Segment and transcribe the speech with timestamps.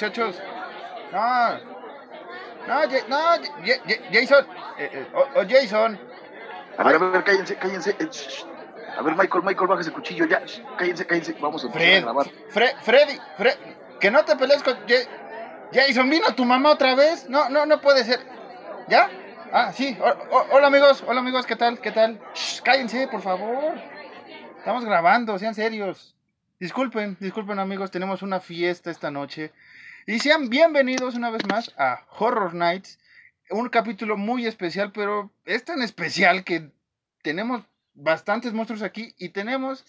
[0.00, 0.40] muchachos.
[1.12, 1.58] No,
[2.66, 3.16] no, no,
[3.64, 4.46] Ja- Ja- Jason,
[4.78, 5.98] eh, eh, o, o Jason.
[6.78, 7.90] A ver, a ver, cállense, cállense.
[7.98, 8.08] eh.
[8.96, 10.42] A ver, Michael, Michael, baja ese cuchillo ya.
[10.78, 11.32] Cállense, cállense.
[11.40, 12.26] Vamos a empezar a Fred, grabar.
[12.52, 13.56] Fre- Freddy, Fred,
[14.00, 16.08] que no te pelees con Ja- Jason.
[16.08, 17.28] ¿Vino tu mamá otra vez?
[17.28, 18.20] No, no, no puede ser.
[18.88, 19.10] ¿Ya?
[19.52, 19.98] Ah, sí.
[20.00, 21.78] O- o- hola amigos, hola amigos, ¿qué tal?
[21.80, 22.20] ¿Qué tal?
[22.34, 23.74] Shh, cállense, por favor.
[24.58, 26.14] Estamos grabando, sean serios.
[26.58, 29.50] Disculpen, disculpen amigos, tenemos una fiesta esta noche.
[30.06, 32.98] Y sean bienvenidos una vez más a Horror Nights.
[33.50, 36.70] Un capítulo muy especial, pero es tan especial que
[37.22, 39.84] tenemos bastantes monstruos aquí y tenemos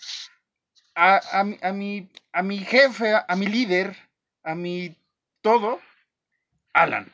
[0.96, 3.96] a, a mi- a mi, a mi jefe, a, a mi líder,
[4.44, 4.96] a mi
[5.42, 5.80] todo,
[6.74, 7.12] Alan.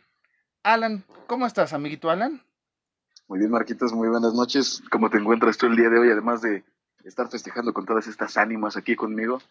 [0.63, 2.41] Alan, ¿cómo estás, amiguito Alan?
[3.27, 4.81] Muy bien, Marquitos, muy buenas noches.
[4.89, 6.09] ¿Cómo te encuentras tú el día de hoy?
[6.09, 6.63] Además de
[7.03, 9.41] estar festejando con todas estas ánimas aquí conmigo.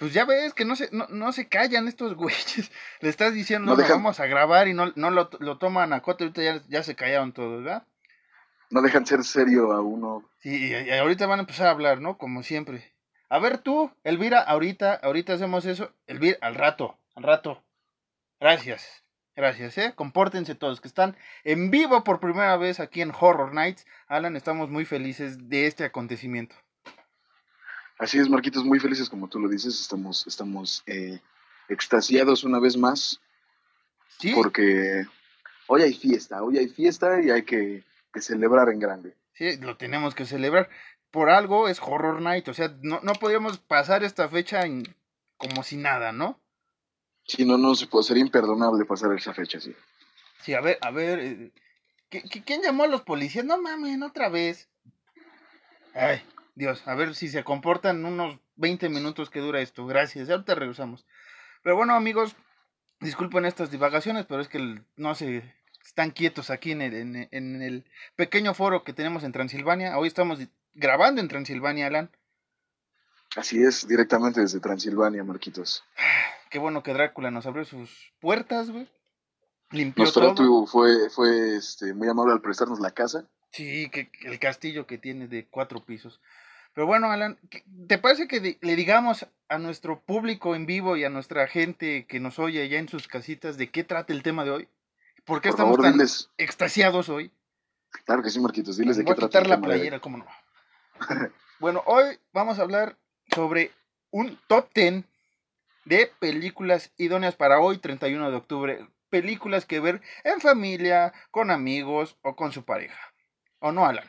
[0.00, 2.72] Pues ya ves que no se, no, no se callan estos güeyes.
[3.00, 6.00] Le estás diciendo, No dejan- vamos a grabar y no, no lo, lo toman a
[6.00, 6.24] cote.
[6.24, 7.84] Ahorita ya, ya se callaron todos, ¿verdad?
[8.70, 10.28] No dejan ser serio a uno.
[10.38, 12.18] Sí, y, y ahorita van a empezar a hablar, ¿no?
[12.18, 12.92] Como siempre.
[13.28, 15.92] A ver tú, Elvira, ahorita, ahorita hacemos eso.
[16.06, 17.62] Elvira, al rato, al rato.
[18.40, 19.04] Gracias,
[19.36, 19.92] gracias, ¿eh?
[19.94, 23.86] Compórtense todos, que están en vivo por primera vez aquí en Horror Nights.
[24.08, 26.56] Alan, estamos muy felices de este acontecimiento.
[28.00, 29.78] Así es, Marquitos, muy felices como tú lo dices.
[29.78, 31.20] Estamos, estamos eh,
[31.68, 33.20] extasiados una vez más
[34.18, 35.04] Sí, porque
[35.66, 39.14] hoy hay fiesta, hoy hay fiesta y hay que, que celebrar en grande.
[39.34, 40.68] sí, lo tenemos que celebrar.
[41.10, 44.82] Por algo es Horror Night, o sea, no, no podríamos pasar esta fecha en-
[45.36, 46.40] como si nada, ¿no?
[47.26, 49.74] Si no, no se puede, sería imperdonable pasar esa fecha así.
[50.42, 51.18] Sí, a ver, a ver.
[51.18, 51.52] eh,
[52.10, 53.44] ¿qui- qui- ¿Quién llamó a los policías?
[53.44, 54.68] No mamen, otra vez.
[55.94, 56.22] Ay,
[56.60, 59.86] Dios, a ver si se comportan unos 20 minutos que dura esto.
[59.86, 61.06] Gracias, ya ahorita regresamos.
[61.62, 62.36] Pero bueno, amigos,
[63.00, 67.62] disculpen estas divagaciones, pero es que no se están quietos aquí en el, en, en
[67.62, 69.96] el pequeño foro que tenemos en Transilvania.
[69.96, 70.38] Hoy estamos
[70.74, 72.10] grabando en Transilvania, Alan.
[73.36, 75.82] Así es, directamente desde Transilvania, Marquitos.
[76.50, 78.86] Qué bueno que Drácula nos abrió sus puertas, güey.
[79.70, 80.28] Limpió todo.
[80.28, 83.24] Nosferatu fue, fue este, muy amable al prestarnos la casa.
[83.52, 86.20] Sí, que el castillo que tiene de cuatro pisos.
[86.72, 91.04] Pero bueno, Alan, ¿qué- ¿te parece que le digamos a nuestro público en vivo y
[91.04, 94.44] a nuestra gente que nos oye allá en sus casitas de qué trata el tema
[94.44, 94.68] de hoy?
[95.24, 96.30] ¿Por qué Por estamos favor, tan diles.
[96.38, 97.32] extasiados hoy?
[98.04, 100.18] Claro que sí, Marquitos, diles de Voy qué a trata quitar la de playera, cómo
[100.18, 100.26] no.
[101.58, 102.96] bueno, hoy vamos a hablar
[103.34, 103.72] sobre
[104.10, 105.04] un top 10
[105.84, 108.86] de películas idóneas para hoy, 31 de octubre.
[109.08, 113.00] Películas que ver en familia, con amigos o con su pareja.
[113.58, 114.04] ¿O no, Alan?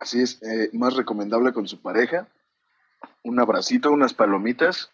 [0.00, 2.26] Así es, eh, más recomendable con su pareja,
[3.22, 4.90] un abracito, unas palomitas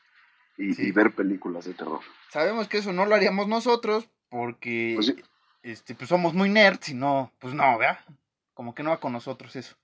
[0.58, 0.88] y, Sí.
[0.88, 2.00] y ver películas de terror.
[2.30, 5.16] Sabemos que eso no lo haríamos nosotros porque Pues sí.
[5.62, 8.00] este, pues somos muy nerds y no, pues no, ¿verdad?
[8.54, 9.76] Como que no va con nosotros eso.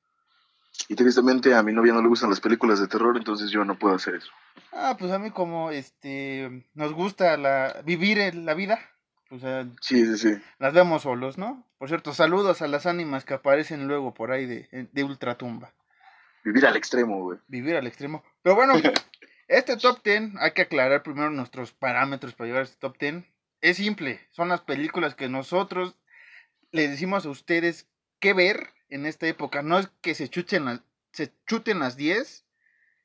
[0.88, 3.78] Y tristemente a mi novia no le gustan las películas de terror, entonces yo no
[3.78, 4.32] puedo hacer eso.
[4.72, 8.80] Ah, pues a mí como este nos gusta la vivir la vida,
[9.32, 10.42] pues eh, Sí, sí, sí.
[10.58, 11.66] las vemos solos, ¿no?
[11.78, 15.72] Por cierto, saludos a las ánimas que aparecen luego por ahí de, de ultratumba.
[16.44, 17.38] Vivir al extremo, güey.
[17.48, 18.22] Vivir al extremo.
[18.42, 18.74] Pero bueno,
[19.48, 23.24] este top 10, hay que aclarar primero nuestros parámetros para llevar a este top 10.
[23.62, 25.96] Es simple, son las películas que nosotros
[26.70, 27.88] les decimos a ustedes
[28.20, 29.62] qué ver en esta época.
[29.62, 30.82] No es que se chuten las,
[31.12, 32.44] se chuten las 10,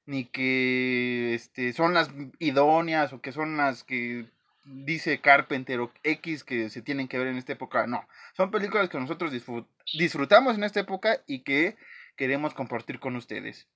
[0.07, 2.09] ni que este, son las
[2.39, 4.29] idóneas o que son las que
[4.67, 7.87] dice Carpenter o X que se tienen que ver en esta época.
[7.87, 9.67] No, son películas que nosotros disfrut-
[9.97, 11.75] disfrutamos en esta época y que
[12.15, 13.67] queremos compartir con ustedes.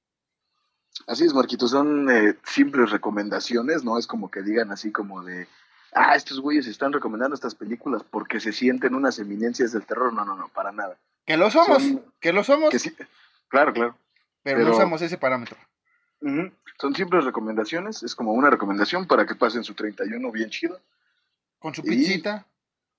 [1.08, 5.48] Así es, Marquito, son eh, simples recomendaciones, no es como que digan así como de,
[5.94, 10.12] ah, estos güeyes están recomendando estas películas porque se sienten unas eminencias del terror.
[10.14, 10.98] No, no, no, para nada.
[11.26, 12.92] Que lo somos, Son- que lo somos, Que sí,
[13.48, 13.96] claro, claro.
[14.44, 15.58] pero, no pero- usamos ese parámetro.
[16.80, 20.80] Son simples recomendaciones, es como una recomendación para que pasen su 31 bien chido.
[21.60, 22.46] Con su Y- pizzita,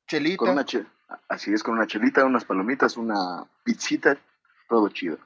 [0.06, 0.36] chelita.
[0.38, 0.86] Con una che-
[1.28, 4.16] así es, con una chelita, unas palomitas, una pizzita,
[4.68, 5.18] todo chido.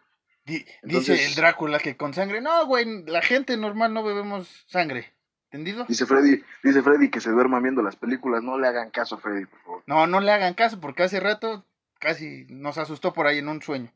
[0.47, 2.41] Entonces- dice el Drácula que con sangre.
[2.41, 5.13] No, güey, la gente normal no bebemos sangre.
[5.51, 5.85] ¿Entendido?
[5.89, 9.19] Dice Freddy, dice Freddy que se duerma viendo las películas, no le hagan caso a
[9.19, 9.83] Freddy, por favor.
[9.87, 11.65] No, no le hagan caso porque hace rato
[11.99, 13.91] casi nos asustó por ahí en un sueño.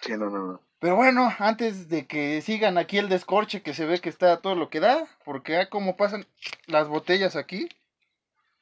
[0.00, 0.60] Sí, no, no, no.
[0.80, 4.54] Pero bueno, antes de que sigan aquí el descorche que se ve que está todo
[4.54, 6.26] lo que da, porque ah, cómo pasan
[6.66, 7.68] las botellas aquí,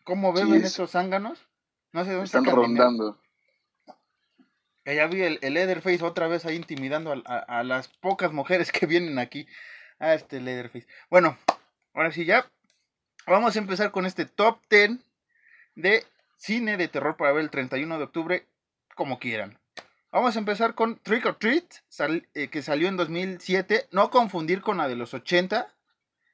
[0.04, 1.38] cómo Sí, beben es- estos zánganos,
[1.92, 3.18] no sé dónde Están rondando.
[4.84, 8.72] Ya vi el, el Leatherface otra vez ahí intimidando a, a- a las pocas mujeres
[8.72, 9.46] que vienen aquí
[10.00, 10.86] a este Leatherface.
[11.10, 11.38] Bueno,
[11.94, 12.50] ahora sí ya,
[13.26, 14.98] vamos a empezar con este top 10
[15.76, 16.04] de
[16.36, 18.46] cine de terror para ver el 31 de octubre,
[18.96, 19.58] como quieran.
[20.10, 21.64] Vamos a empezar con Trick or Treat,
[22.32, 25.68] eh, que salió en 2007, no confundir con la de los 80.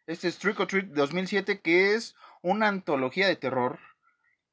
[0.06, 3.80] Este es Trick or Treat 2007, que es una antología de terror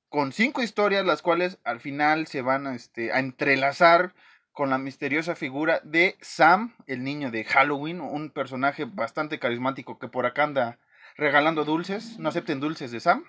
[0.09, 4.15] con cinco historias, las cuales al final se van este, a entrelazar
[4.53, 10.07] con la misteriosa figura de Sam, el niño de Halloween, un personaje bastante carismático que
[10.07, 10.79] por acá anda
[11.15, 12.17] regalando dulces.
[12.17, 13.23] No acepten dulces de Sam.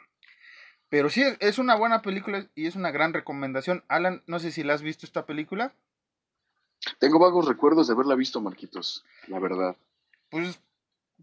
[0.93, 3.83] Pero sí, es una buena película y es una gran recomendación.
[3.89, 5.73] Alan, no sé si la has visto esta película.
[6.99, 9.75] Tengo vagos recuerdos de haberla visto, Marquitos, la verdad.
[10.29, 10.61] Pues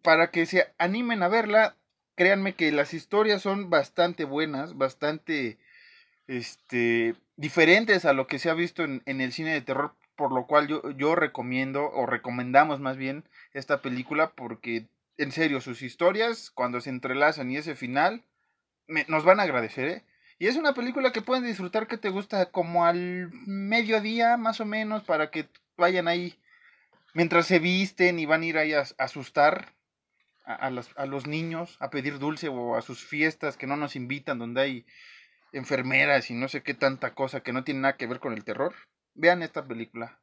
[0.01, 1.75] para que se animen a verla,
[2.16, 5.60] créanme que las historias son bastante buenas, bastante
[6.25, 10.31] este, diferentes a lo que se ha visto en, en el cine de terror, por
[10.31, 13.24] lo cual yo, yo recomiendo, o recomendamos más bien,
[13.54, 18.24] esta película, porque en serio, sus historias, cuando se entrelazan y ese final,
[19.08, 20.04] nos van a agradecer, ¿eh?
[20.38, 24.66] Y es una película que pueden disfrutar que te gusta como al mediodía, más o
[24.66, 26.40] menos, para que vayan ahí
[27.14, 29.74] mientras se visten y van a ir ahí a, asustar
[30.46, 34.40] a, a los niños, a pedir dulce o a sus fiestas que no nos invitan,
[34.40, 34.86] donde hay
[35.52, 38.44] enfermeras y no sé qué tanta cosa que no tiene nada que ver con el
[38.44, 38.74] terror.
[39.16, 40.20] Vean esta película.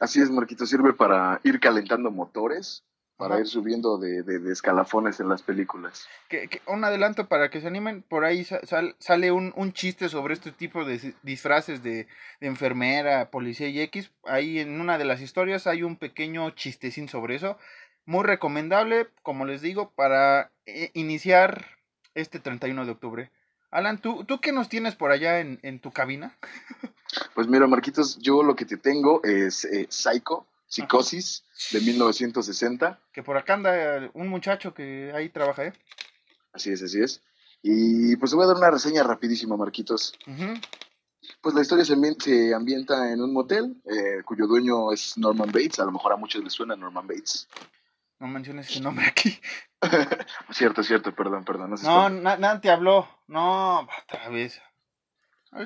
[0.00, 2.84] Así es, Marquitos, sirve para ir calentando motores,
[3.18, 3.40] para Ajá.
[3.42, 6.06] ir subiendo de, de- de escalafones en las películas.
[6.28, 9.72] Que, que- un adelanto para que se animen, por ahí sa- sal- sale un, un
[9.72, 12.06] chiste sobre este tipo de disfraces de,
[12.40, 14.10] de enfermera, policía y X.
[14.24, 17.58] Ahí en una de las historias hay un pequeño chistecín sobre eso.
[18.06, 21.66] Muy recomendable, como les digo, para eh, iniciar
[22.14, 23.30] este 31 de octubre.
[23.70, 26.38] Alan, ¿tú, ¿tú qué nos tienes por allá en, en tu cabina?
[27.34, 33.00] Pues mira, Marquitos, yo lo que te tengo es eh, Psycho, Psicosis, de 1960.
[33.12, 35.72] Que por acá anda un muchacho que ahí trabaja, ¿eh?
[36.52, 37.22] Así es, así es.
[37.62, 40.14] Y pues te voy a dar una reseña rapidísima, Marquitos.
[41.40, 45.48] Pues la historia se, ambien- se ambienta en un motel, eh, cuyo dueño es Norman
[45.50, 45.80] Bates.
[45.80, 47.48] A lo mejor a muchos les suena Norman Bates.
[48.20, 49.38] No menciones ese nombre aquí.
[50.50, 51.70] Cierto, cierto, perdón, perdón.
[51.82, 53.08] No, No, na- nadie te habló.
[53.28, 54.60] No, otra vez.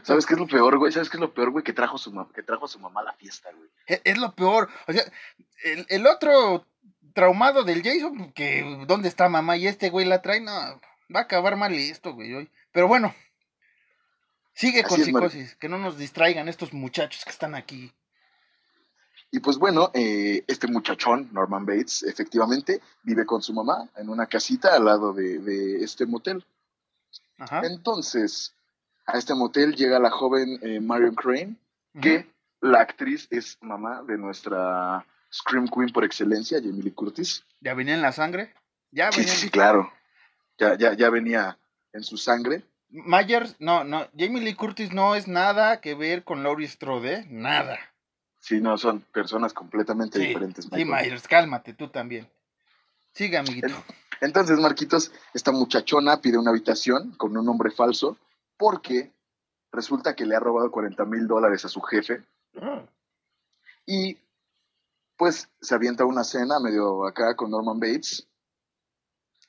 [0.04, 0.92] ¿Sabes qué es lo peor, güey?
[0.92, 1.64] ¿Sabes qué es lo peor, güey?
[1.64, 3.68] Que trajo su, que trajo a su mamá a la fiesta, güey.
[3.86, 4.68] E- Es lo peor.
[4.86, 5.02] O sea,
[5.64, 6.64] el, el otro
[7.14, 11.22] traumado del Jason, que dónde está mamá y este güey la trae, no, va a
[11.22, 12.32] acabar mal esto, güey.
[12.32, 12.50] hoy.
[12.70, 13.14] Pero bueno,
[14.54, 17.92] sigue con Mar- psicosis, que no nos distraigan estos muchachos que están aquí.
[19.30, 24.26] Y pues bueno, eh, este muchachón, Norman Bates, efectivamente vive con su mamá en una
[24.26, 26.44] casita al lado de, de este motel.
[27.38, 27.62] Ajá.
[27.64, 28.54] Entonces,
[29.06, 31.56] a este motel llega la joven eh, Marion Crane,
[32.00, 32.26] que
[32.60, 37.44] la actriz es mamá de nuestra Scream Queen por excelencia, Jamie Lee Curtis.
[37.60, 38.54] Ya venía en la sangre.
[38.90, 39.34] Ya Sí, venía.
[39.34, 39.92] sí, sí, claro.
[40.58, 41.58] Ya, ya, ya venía
[41.92, 42.62] en su sangre.
[42.90, 47.78] Myers, no, no, Jamie Lee Curtis no es nada que ver con Laurie Strode, nada.
[48.38, 50.66] Sí, no, son personas completamente Sí, diferentes.
[50.66, 50.84] sí.
[50.84, 52.28] Myers, cálmate, tú también.
[53.14, 53.68] Sigue, amiguito.
[54.20, 58.16] Entonces, Marquitos, esta muchachona pide una habitación con un nombre falso
[58.56, 59.12] porque
[59.70, 62.24] resulta que le ha robado 40 mil dólares a su jefe
[63.86, 64.18] y
[65.16, 68.28] pues se avienta una cena medio acá con Norman Bates.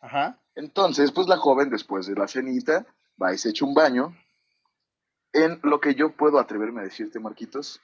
[0.01, 0.39] Ajá.
[0.55, 2.86] Entonces, pues la joven después de la cenita
[3.22, 4.15] va y se echa un baño
[5.31, 7.81] en lo que yo puedo atreverme a decirte, Marquitos,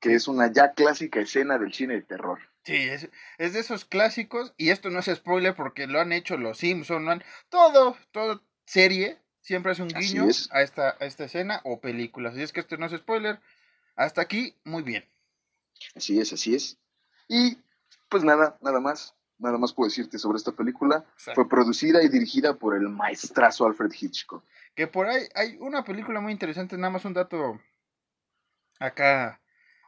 [0.00, 2.38] que es una ya clásica escena del cine de terror.
[2.64, 6.36] Sí, es, es de esos clásicos, y esto no es spoiler porque lo han hecho
[6.36, 10.48] los Simpsons, lo han, todo, todo serie siempre hace un guiño es.
[10.52, 12.30] a esta, a esta escena o película.
[12.30, 13.38] Así es que esto no es spoiler.
[13.94, 15.04] Hasta aquí, muy bien.
[15.94, 16.78] Así es, así es.
[17.28, 17.58] Y
[18.08, 19.14] pues nada, nada más.
[19.38, 21.04] Nada más puedo decirte sobre esta película.
[21.16, 24.44] Fue producida y dirigida por el maestrazo Alfred Hitchcock.
[24.76, 27.60] Que por ahí hay una película muy interesante, nada más un dato
[28.78, 29.40] acá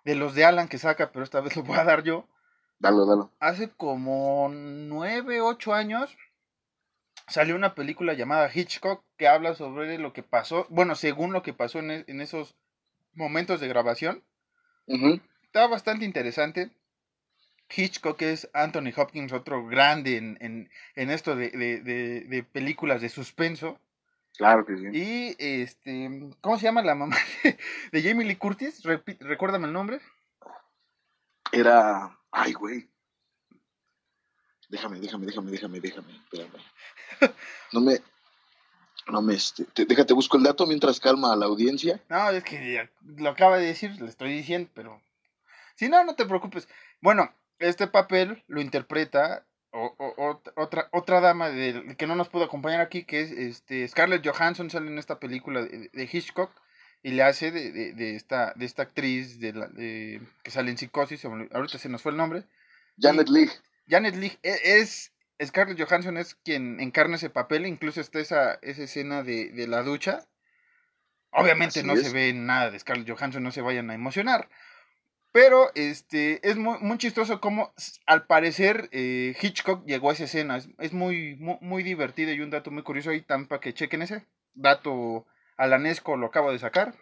[0.04, 2.28] de los de Alan que saca, pero esta vez lo voy a dar yo.
[2.80, 3.30] Dalo, dalo.
[3.38, 6.16] Hace como nueve, ocho años
[7.26, 11.52] salió una película llamada Hitchcock que habla sobre lo que pasó, bueno, según lo que
[11.52, 12.56] pasó en, e, esos
[13.14, 14.22] momentos de grabación.
[15.42, 16.70] Está bastante interesante.
[17.74, 20.70] Hitchcock es Anthony Hopkins, otro grande en,
[21.10, 23.78] esto de, películas de suspenso.
[24.36, 24.86] Claro que sí.
[24.92, 27.16] Y, este, ¿cómo se llama la mamá
[27.92, 28.82] de, Jamie Lee Curtis?
[28.82, 30.00] recuérdame el nombre.
[31.52, 32.88] Era, ay, güey.
[34.68, 36.12] Déjame, déjame, déjame, déjame, déjame.
[36.12, 37.34] Espérame.
[37.72, 38.00] No me,
[39.08, 42.00] no me, este, déjate, busco el dato mientras calma a la audiencia.
[42.08, 45.00] No, es que lo acaba de decir, le estoy diciendo, pero...
[45.76, 46.68] Si no, no te preocupes.
[47.00, 52.80] Bueno, este papel lo interpreta o, otra, otra dama de, que no nos pudo acompañar
[52.80, 56.52] aquí, que es este, Scarlett Johansson, sale en esta película de, Hitchcock
[57.02, 61.24] y le hace de, de, esta, de esta actriz de la, que sale en Psicosis,
[61.24, 62.44] ahorita se nos fue el nombre.
[62.98, 63.50] Janet Leigh.
[63.88, 65.12] Janet Leigh e, es,
[65.44, 70.24] Scarlett Johansson es quien encarna ese papel, incluso está esa, esa escena de, la ducha.
[71.30, 74.48] Obviamente no se ve nada de Scarlett Johansson, no se vayan a emocionar.
[75.32, 77.74] Pero este, es muy, muy chistoso como
[78.06, 80.58] al parecer eh, Hitchcock llegó a esa escena.
[80.78, 84.24] Es, muy, muy, divertido y un dato muy curioso ahí también para que chequen ese.
[84.52, 85.26] Dato
[85.56, 86.94] alanesco lo acabo de sacar.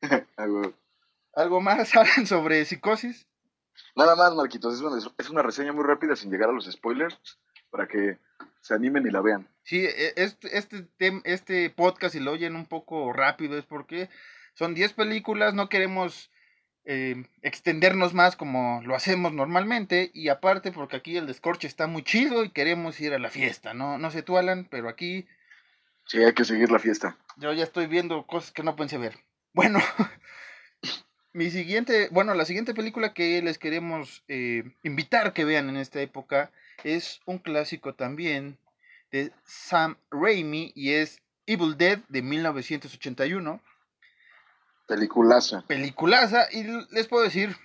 [1.34, 3.26] ¿Algo más hablan sobre psicosis?
[3.96, 4.74] Nada más, Marquitos.
[4.74, 7.18] Es una, es una reseña muy rápida sin llegar a los spoilers
[7.70, 8.18] para que
[8.60, 9.48] se animen y la vean.
[9.62, 10.88] Sí, e, este, este,
[11.24, 14.08] este podcast, si lo oyen un poco rápido, es porque
[14.54, 16.30] son 10 películas, no queremos
[16.86, 22.04] eh, extendernos más como lo hacemos normalmente y aparte porque aquí el descorche está muy
[22.04, 23.98] chido y queremos ir a la fiesta, ¿no?
[23.98, 25.26] No sé tú, Alan, pero aquí...
[26.06, 27.16] Sí, hay que seguir la fiesta.
[27.38, 29.16] Yo ya estoy viendo cosas que no pensé ver.
[29.54, 29.78] Bueno,
[31.34, 36.00] mi siguiente, bueno, la siguiente película que les queremos eh, invitar que vean en esta
[36.00, 36.50] época
[36.82, 38.56] es un clásico también
[39.12, 43.60] de Sam Raimi y es Evil Dead de 1981
[44.86, 45.64] Peliculaza.
[45.66, 46.46] Peliculaza.
[46.52, 47.56] Y les puedo decir,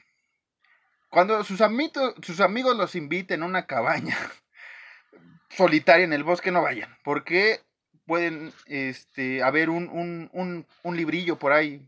[1.09, 4.17] cuando sus, amigos, sus amigos los inviten a una cabaña
[5.49, 6.97] solitaria en el bosque, no vayan.
[7.03, 7.61] Porque
[8.05, 11.87] pueden este, haber un, un, librillo por ahí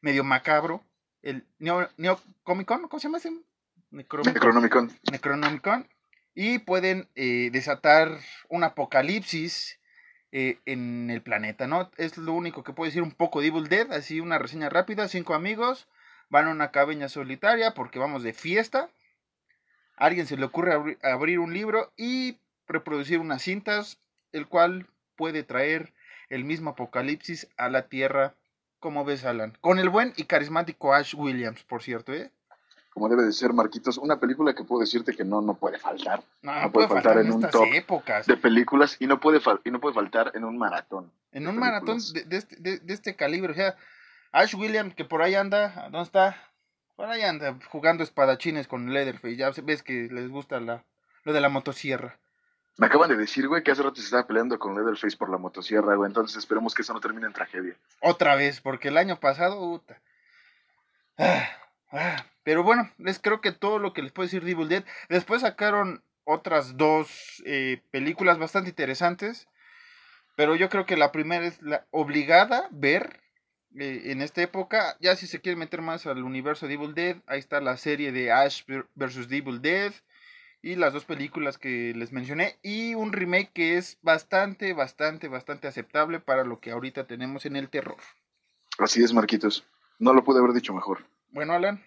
[0.00, 0.84] medio macabro.
[1.24, 1.88] El Neo,
[2.42, 3.32] Comic Con, ¿cómo se llama ese?
[3.90, 4.92] Necronomicon.
[5.10, 5.88] Necronomicon.
[6.34, 9.80] Y pueden eh, desatar un apocalipsis
[10.32, 11.90] eh, en el planeta, ¿no?
[11.96, 15.08] Es lo único que puedo decir un poco de Evil Dead, así una reseña rápida,
[15.08, 15.88] cinco amigos
[16.28, 18.90] van a una cabaña solitaria porque vamos de fiesta,
[19.96, 23.98] a alguien se le ocurre abrir un libro y reproducir unas cintas,
[24.32, 25.94] el cual puede traer
[26.28, 28.34] el mismo apocalipsis a la Tierra,
[28.84, 32.30] como ves Alan, con el buen y carismático Ash Williams, por cierto, ¿eh?
[32.90, 36.22] como debe de ser, Marquitos, una película que puedo decirte que no, no puede faltar.
[36.42, 37.64] No, puede, faltar, en, un top
[38.26, 41.10] de películas y no, puede y no puede faltar en un maratón.
[41.32, 43.52] En un maratón de, este, de, este calibre.
[43.52, 43.74] O sea,
[44.32, 46.36] Ash Williams, que por ahí anda, ¿dónde está?
[46.94, 49.36] Por ahí anda jugando espadachines con Leatherface.
[49.36, 50.84] Ya ves que les gusta la,
[51.24, 52.18] lo de la motosierra.
[52.76, 55.38] Me acaban de decir, güey, que hace rato se estaba peleando con Leatherface por la
[55.38, 56.08] motosierra, güey.
[56.08, 57.76] Entonces esperemos que eso no termine en tragedia.
[58.00, 60.00] Otra vez, porque el año pasado, puta.
[61.18, 61.48] Ah,
[61.92, 62.26] ah.
[62.42, 64.84] Pero bueno, les creo que todo lo que les puedo decir de Evil Dead.
[65.08, 69.48] Después sacaron otras dos eh, películas bastante interesantes.
[70.36, 73.20] Pero yo creo que la primera es la obligada ver
[73.78, 74.96] eh, en esta época.
[75.00, 78.12] Ya si se quiere meter más al universo de Evil Dead, ahí está la serie
[78.12, 78.64] de Ash
[78.94, 79.30] vs.
[79.30, 79.92] Evil Dead.
[80.64, 82.58] Y las dos películas que les mencioné.
[82.62, 87.56] Y un remake que es bastante, bastante, bastante aceptable para lo que ahorita tenemos en
[87.56, 87.98] el terror.
[88.78, 89.66] Así es, Marquitos.
[89.98, 91.04] No lo pude haber dicho mejor.
[91.28, 91.84] Bueno, Alan.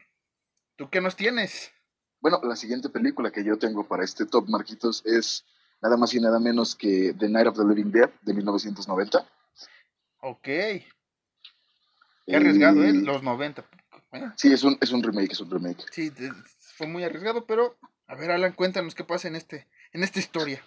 [0.75, 1.71] ¿Tú qué nos tienes?
[2.19, 5.43] Bueno, la siguiente película que yo tengo para este top, Marquitos, es
[5.81, 9.27] nada más y nada menos que The Night of the Living Dead de 1990.
[10.21, 10.43] Ok.
[10.43, 10.85] Qué
[12.27, 12.93] arriesgado, ¿eh?
[12.93, 13.65] Los 90.
[14.35, 15.83] Sí, es un, es un remake, es un remake.
[15.91, 16.11] Sí,
[16.59, 17.75] fue muy arriesgado, pero
[18.07, 20.63] a ver, Alan, cuéntanos qué pasa en, este, en esta historia.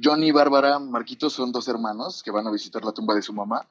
[0.00, 3.32] Johnny y Bárbara Marquitos son dos hermanos que van a visitar la tumba de su
[3.32, 3.68] mamá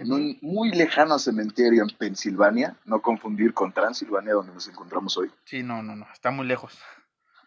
[0.00, 5.30] en un muy lejano cementerio en Pensilvania, no confundir con Transilvania, donde nos encontramos hoy.
[5.44, 6.78] Sí, no, no, no, está muy lejos.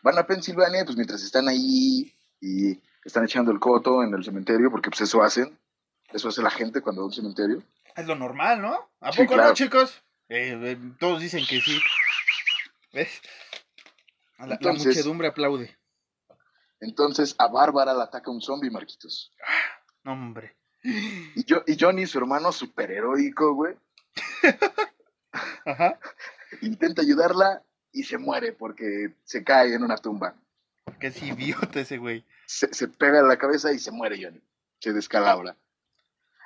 [0.04, 4.70] Van a Pensilvania, pues mientras están ahí y están echando el coto en el cementerio,
[4.70, 5.58] porque pues eso hacen,
[6.12, 7.64] eso hace la gente cuando va a un cementerio.
[7.96, 8.88] Es lo normal, ¿no?
[9.02, 10.04] ¿A poco no, chicos?
[10.30, 11.80] Eh, eh, todos dicen que sí.
[12.94, 13.20] ¿Ves?
[14.46, 15.78] La, muchedumbre aplaude.
[16.80, 19.32] Entonces a Bárbara la ataca un zombie, Marquitos.
[20.04, 20.56] No, hombre.
[20.84, 23.76] Y, yo, y Johnny, su hermano superheroico, güey,
[25.66, 25.98] Ajá.
[26.62, 30.36] intenta ayudarla y se muere porque se cae en una tumba.
[31.00, 32.26] Que es idiota ese güey.
[32.46, 34.42] Se, se pega en la cabeza y se muere Johnny.
[34.80, 35.56] Se descalabra.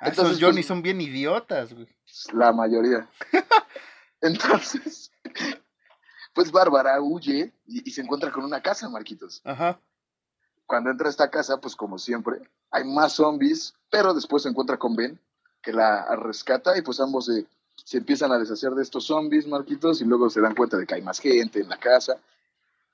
[0.00, 1.88] Ah, Entonces, esos Johnny pues- son bien idiotas, güey.
[2.32, 3.08] La mayoría.
[4.20, 5.10] Entonces,
[6.38, 9.42] pues Bárbara huye y, y se encuentra con una casa, Marquitos.
[9.44, 9.80] Ajá.
[10.66, 12.38] Cuando entra a esta casa, pues como siempre,
[12.70, 15.18] hay más zombies, pero después se encuentra con Ben,
[15.60, 20.00] que la rescata y pues ambos se, se empiezan a deshacer de estos zombies, Marquitos,
[20.00, 22.18] y luego se dan cuenta de que hay más gente en la casa.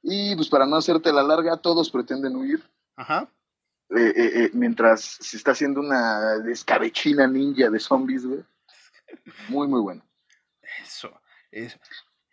[0.01, 3.29] Y pues para no hacerte la larga, todos pretenden huir, Ajá.
[3.91, 8.43] eh, eh, eh, mientras se está haciendo una escabechina ninja de zombies, güey.
[9.51, 10.03] Muy, muy bueno.
[10.83, 11.13] Eso.
[11.51, 11.79] Eso.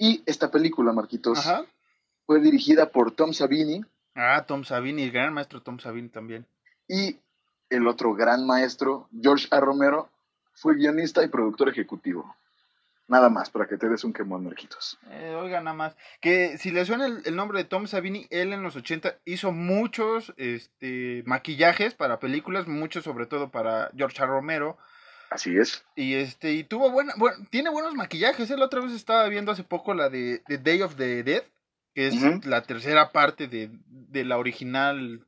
[0.04, 1.64] Y esta película, Marquitos, Ajá.
[2.26, 6.46] fue dirigida por Tom Savini Ah, Tom Savini, el gran maestro Tom Savini también.
[6.88, 7.18] y
[7.70, 9.60] el otro gran maestro, George A.
[9.62, 10.10] Romero,
[10.54, 12.36] fue guionista y productor ejecutivo.
[13.08, 14.98] Nada más, para que te des un quemón, Marquitos.
[15.12, 15.96] Eh, oiga, nada más.
[16.20, 19.52] Que si le suena el, el nombre de Tom Savini, él en los 80 hizo
[19.52, 24.26] muchos este, maquillajes para películas, muchos sobre todo para George A.
[24.26, 24.78] Romero.
[25.32, 25.86] Así es.
[25.96, 28.52] Y este, y tuvo buena, bueno, tiene buenos maquillajes.
[28.52, 31.44] Él otra vez estaba viendo hace poco la de, The Day of the Dead,
[31.96, 35.26] que es la tercera parte de, de la original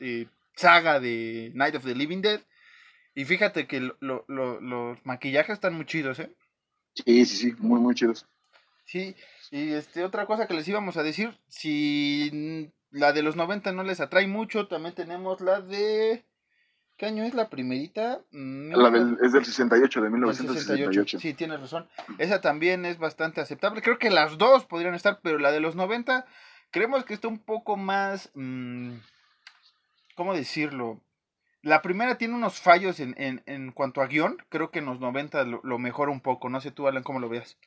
[0.00, 2.40] eh, saga de Night of the Living Dead.
[3.14, 6.34] Y fíjate que lo- lo- lo- los maquillajes están muy chidos, ¿eh?
[6.94, 8.26] Sí, sí, sí, muy, muy chidos.
[8.86, 9.14] Sí,
[9.50, 13.82] y este, otra cosa que les íbamos a decir, si la de los 90 no
[13.84, 16.24] les atrae mucho, también tenemos la de...
[17.02, 18.20] ¿Qué año es la primerita?
[18.30, 21.18] Mm, La del, es del 68, de del 1968.
[21.18, 21.88] Sí, tienes razón.
[22.18, 23.82] Esa también es bastante aceptable.
[23.82, 26.24] Creo que las dos podrían estar, pero la de los 90
[26.70, 28.30] creemos que está un poco más...
[28.34, 28.92] mm,
[30.14, 31.00] ¿Cómo decirlo?
[31.62, 34.36] La primera tiene unos fallos en, en, en cuanto a guion.
[34.48, 36.50] Creo que en los 90 lo, lo mejora un poco.
[36.50, 37.58] No sé tú, Alan, cómo lo veas.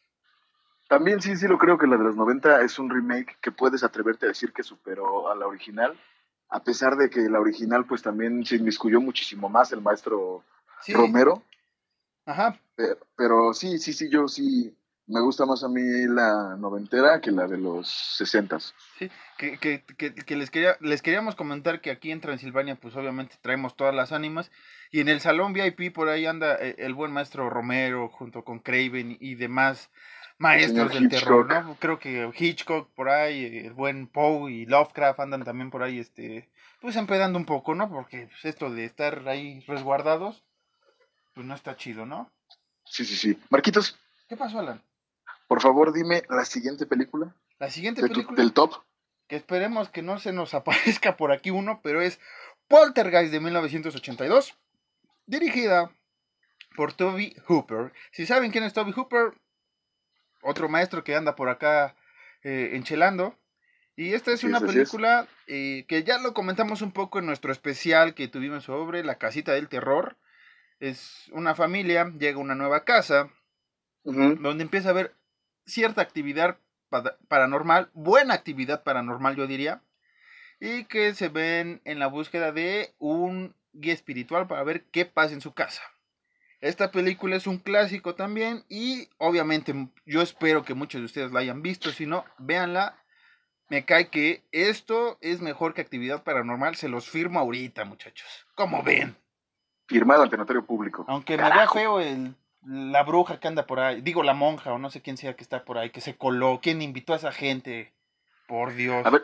[0.88, 3.84] También sí, sí lo creo que la de los 90 es un remake que puedes
[3.84, 5.93] atreverte a decir que superó a la original,
[6.50, 10.44] a pesar de que la original pues también se inmiscuyó muchísimo más el maestro
[10.82, 10.94] Sí.
[10.94, 11.42] Romero,
[12.26, 12.60] Ajá.
[12.76, 14.76] pero, pero sí, sí, sí, yo sí,
[15.08, 18.74] me gusta más a mí la noventera que la de los sesentas.
[18.98, 22.96] Sí, que, que, que, que les, quería, les queríamos comentar que aquí en Transilvania, pues
[22.96, 24.52] obviamente traemos todas las ánimas.
[24.91, 28.60] Y en el salón VIP por ahí anda eh, el buen maestro Romero junto con
[28.60, 29.89] Craven y demás
[30.38, 31.48] maestros del terror.
[31.48, 31.76] ¿no?
[31.80, 36.50] Creo que Hitchcock por ahí, el buen Poe y Lovecraft andan también por ahí, este,
[36.82, 37.89] pues empedando un poco, ¿no?
[37.89, 40.44] Porque pues, esto de estar ahí resguardados,
[41.34, 42.32] pues no está chido, ¿no?
[42.86, 43.38] Sí, sí, sí.
[43.50, 44.82] Marquitos, ¿Qué pasó, Alan?
[45.48, 48.38] Por favor dime la siguiente película, La siguiente de tu- película...
[48.42, 48.74] del top.
[49.28, 52.20] que esperemos que no se nos aparezca por aquí uno, pero es
[52.68, 54.58] Poltergeist de 1982,
[55.26, 55.92] dirigida
[56.76, 57.94] por Toby Hooper.
[58.12, 59.34] Si saben quién es Toby Hooper,
[60.42, 61.96] otro maestro que anda por acá
[62.44, 63.38] eh, enchelando.
[63.96, 64.64] Y esta es una es.
[64.64, 69.18] película eh, que ya lo comentamos un poco en nuestro especial que tuvimos sobre La
[69.18, 70.18] Casita del Terror.
[70.80, 73.30] Es una familia, llega a una nueva casa,
[74.04, 75.16] donde empieza a haber
[75.65, 76.58] cierta actividad
[76.89, 79.82] pa- paranormal, buena actividad paranormal yo diría,
[80.60, 85.34] y que se ven en la búsqueda de un guía espiritual para ver qué pasa
[85.34, 85.82] en su casa.
[86.62, 91.41] Esta película es un clásico también y obviamente yo espero que muchos de ustedes la
[91.41, 92.97] hayan visto, si no, véanla.
[93.67, 98.47] Me cae que esto es mejor que actividad paranormal, se los firmo ahorita muchachos.
[98.56, 99.17] Como ven.
[99.88, 101.04] Firmado ante notario público.
[101.08, 104.80] Aunque me vea feo el, la bruja que anda por ahí, digo la monja o
[104.80, 107.32] no sé quién sea que está por ahí, que se coló, quién invitó a esa
[107.32, 107.93] gente,
[108.47, 109.06] por Dios.
[109.06, 109.23] A ver,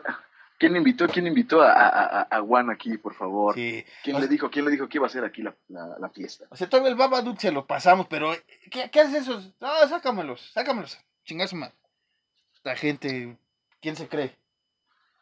[0.58, 3.54] ¿quién invitó, quién invitó a, a, a- Juan aquí, por favor?
[3.54, 3.84] Sí.
[4.02, 5.98] ¿Quién O le sea- dijo, quién le dijo que iba a ser aquí la, la,
[5.98, 6.46] la fiesta?
[6.50, 8.32] O sea, todo el Babadook se lo pasamos, pero
[8.70, 9.52] ¿qué, qué haces esos?
[9.60, 10.98] Ah, sácamelos, sácamelos.
[11.24, 11.72] Chingazo, man.
[12.64, 13.36] La gente,
[13.80, 14.36] ¿quién se cree?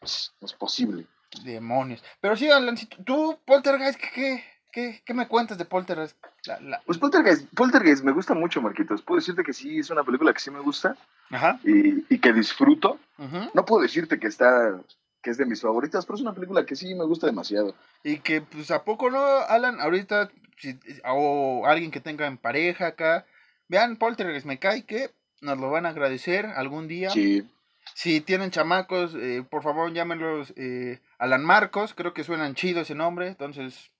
[0.03, 1.07] Pss, No es posible.
[1.45, 2.03] Demonios.
[2.21, 6.17] Pero sí, Alancito, tú, Poltergeist, ¿qué, qué, qué, qué me cuentas de Poltergeist?
[6.47, 9.03] La- la- Pues Poltergeist, Poltergeist me gusta mucho, Marquitos.
[9.03, 10.97] Puedo decirte que sí, es una película que sí me gusta
[11.31, 11.59] Ajá.
[11.65, 12.99] y, y que disfruto.
[13.19, 13.51] ujú.
[13.55, 14.81] No puedo decirte que está
[15.23, 17.75] que es de mis favoritas, pero es una película que sí me gusta demasiado.
[18.03, 19.79] Y que, pues, ¿a poco no, Alan?
[19.79, 23.27] Ahorita, si, o alguien que tenga en pareja acá,
[23.69, 25.11] vean Poltergeist, me cae que
[25.43, 27.11] nos lo van a agradecer algún día.
[27.11, 27.47] Sí,
[27.95, 32.95] Si tienen chamacos, eh, por favor llámenlos eh, Alan Marcos, creo que suenan chido ese
[32.95, 33.91] nombre, entonces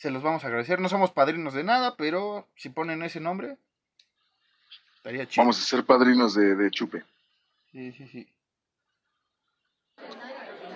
[0.00, 0.80] se los vamos a agradecer.
[0.80, 3.58] No somos padrinos de nada, pero si ponen ese nombre,
[4.96, 5.42] estaría chido.
[5.42, 7.04] vamos a ser padrinos de, de Chupe.
[7.70, 8.28] Sí, sí, sí.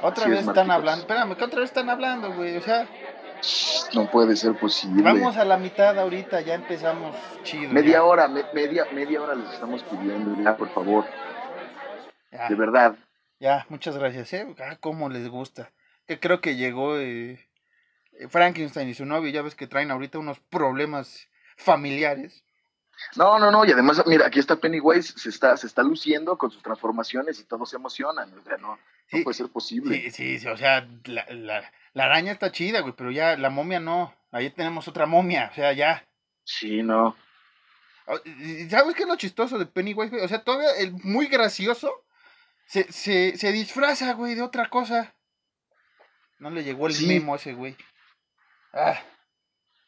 [0.03, 0.71] Otra Así es, vez están Marquitos.
[0.75, 1.01] hablando.
[1.03, 2.57] Espérame, que otra vez están hablando, güey.
[2.59, 2.87] O sea,
[3.95, 5.03] No puede ser posible.
[5.03, 7.73] vamos a la mitad ahorita, ya empezamos chido.
[7.73, 8.05] Media ya.
[8.05, 11.07] hora, me- media, media hora les estamos pidiendo, ya, por favor,
[12.31, 12.97] Ya, de verdad.
[13.41, 14.55] ya, muchas gracias, ¿eh?
[14.61, 15.71] Ah, cómo les gusta.
[16.07, 17.39] Que creo que llegó eh,
[18.29, 22.45] Frankenstein y su novio, ya ves que traen ahorita unos problemas familiares.
[23.17, 26.51] No, no, no, y además, mira, aquí está Pennywise, se está, se está luciendo con
[26.51, 28.33] sus transformaciones y todos se emocionan.
[28.39, 28.79] O sea, no,
[29.13, 29.97] no puede ser posible.
[30.03, 33.51] Sí, sí, sí, o sea, la, la, la araña está chida, güey, pero ya la
[33.51, 34.15] momia no.
[34.31, 36.05] Ahí tenemos otra momia, o sea, ya.
[36.45, 37.17] Sí, no.
[38.07, 38.19] Oh,
[38.71, 40.23] ¿Sabes qué es lo chistoso de Pennywise, güey?
[40.25, 41.91] O sea, todavía el muy gracioso
[42.67, 45.15] se, se, se disfraza, güey, de otra cosa.
[46.39, 47.07] No le llegó el Sí.
[47.07, 47.77] memo a ese güey.
[48.75, 49.01] Ah.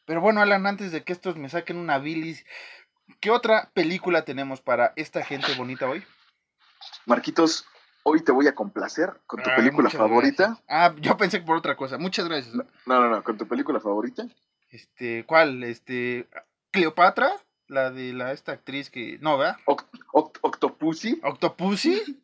[0.05, 2.45] Pero bueno, Alan, antes de que estos me saquen una bilis,
[3.19, 6.05] ¿qué otra película tenemos para esta gente bonita hoy?
[7.05, 7.65] Marquitos,
[8.03, 10.45] hoy te voy a complacer con tu Ay, película favorita.
[10.47, 10.65] gracias.
[10.69, 11.97] Ah, yo pensé por otra cosa.
[11.97, 12.55] Muchas gracias.
[12.55, 14.25] No, no, no, con tu película favorita.
[14.69, 15.63] Este, ¿cuál?
[15.63, 16.27] Este,
[16.71, 17.31] Cleopatra,
[17.67, 19.57] la de la esta actriz que, no, ¿verdad?
[19.65, 21.19] Oct- Oct- Octopussy.
[21.23, 22.23] Octopussy,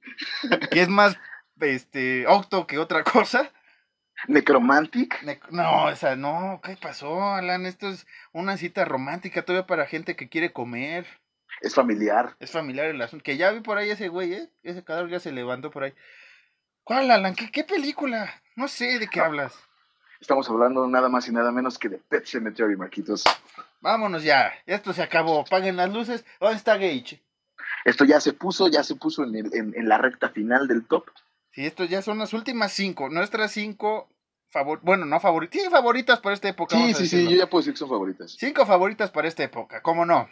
[0.71, 1.17] que es más,
[1.59, 3.51] este, octo que otra cosa.
[4.27, 5.21] Necromantic.
[5.23, 7.65] Ne- No, esa no, ¿qué pasó, Alan?
[7.65, 11.05] Esto es una cita romántica todavía para gente que quiere comer.
[11.61, 12.35] Es familiar.
[12.39, 13.23] Es familiar el asunto.
[13.23, 14.49] Que ya vi por ahí ese güey, ¿eh?
[14.63, 15.93] Ese cadáver ya se levantó por ahí.
[16.83, 17.35] ¿Cuál, Alan?
[17.35, 18.33] ¿Qué, qué película?
[18.55, 19.55] No sé de qué hablas.
[20.19, 23.23] Estamos hablando nada más y nada menos que de Pet Cemetery, Marquitos.
[23.81, 24.53] Vámonos ya.
[24.65, 25.41] Esto se acabó.
[25.41, 26.25] Apaguen las luces.
[26.39, 27.21] ¿Dónde está Gage?
[27.85, 30.85] Esto ya se puso, ya se puso en, el- en- en la recta final del
[30.85, 31.05] top.
[31.53, 33.09] Sí, estos ya son las últimas cinco.
[33.09, 34.09] Nuestras cinco
[34.49, 35.61] favor bueno, no favoritas.
[35.61, 36.75] Sí, favoritas para esta época.
[36.75, 38.35] Sí, vamos a sí, sí, yo ya puedo decir que son favoritas.
[38.39, 40.29] Cinco favoritas para esta época, ¿cómo no?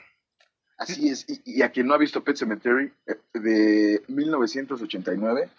[0.77, 1.27] Así es.
[1.29, 5.49] Y, y a quien no ha visto Pet Cemetery, eh, de 1989.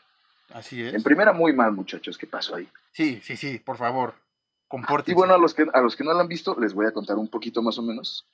[0.52, 0.94] Así es.
[0.94, 2.18] En primera, muy mal, muchachos.
[2.18, 2.68] ¿Qué pasó ahí?
[2.92, 4.14] Sí, sí, sí, por favor.
[4.16, 5.14] Y Compórtense.
[5.14, 7.16] bueno, a los, que, a los que no la han visto, les voy a contar
[7.16, 8.26] un poquito más o menos.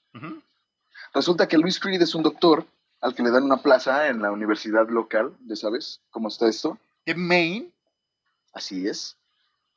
[1.13, 2.65] Resulta que Luis Creed es un doctor
[3.01, 6.79] al que le dan una plaza en la universidad local, ¿ya sabes cómo está esto?
[7.09, 7.71] De Maine.
[8.53, 9.17] Así es.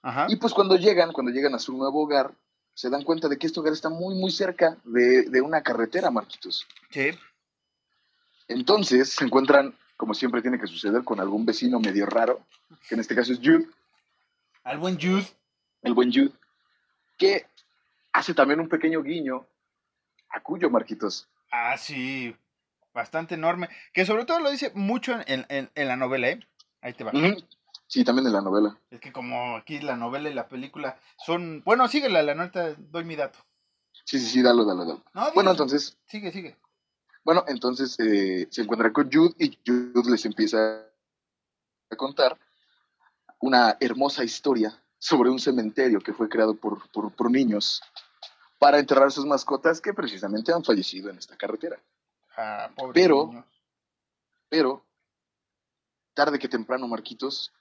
[0.02, 0.26] Ajá.
[0.30, 2.34] Y pues cuando llegan, cuando llegan a su nuevo hogar,
[2.74, 6.12] se dan cuenta de que este hogar está muy, muy cerca de, de una carretera,
[6.12, 6.68] Marquitos.
[6.90, 7.12] Sí.
[8.50, 12.46] Entonces se encuentran, como siempre tiene que suceder, con algún vecino medio raro,
[12.90, 13.66] que en este caso es Jude,
[14.64, 15.26] Al buen Jude.
[15.84, 16.32] el buen Jude,
[17.18, 17.46] que
[18.12, 19.46] hace también un pequeño guiño
[20.30, 21.30] a Cuyo, Marquitos.
[21.52, 22.36] Ah, sí.
[22.94, 23.70] Bastante enorme.
[23.94, 26.46] Que sobre todo lo dice mucho en, en- en la novela, ¿eh?
[26.82, 27.12] Ahí te va.
[27.88, 28.78] Sí, también en la novela.
[28.90, 31.62] Es que como aquí la novela y la película son...
[31.66, 33.40] Bueno, síguela, la nota, doy mi dato.
[34.06, 35.04] Sí, sí, sí, dalo, dalo, dalo.
[35.14, 36.56] No, Bueno, entonces, Sigue, sigue.
[37.24, 40.86] bueno, entonces eh, se encuentran con Jude y Jude les empieza
[41.90, 42.38] a contar
[43.40, 47.82] una hermosa historia sobre un cementerio que fue creado por, por, por niños
[48.60, 51.78] para enterrar a sus mascotas que precisamente han fallecido en esta carretera.
[52.38, 53.46] Ah, pobre Pero- niño.
[54.50, 54.86] Pero,
[56.14, 57.52] tarde que temprano, Marquitos,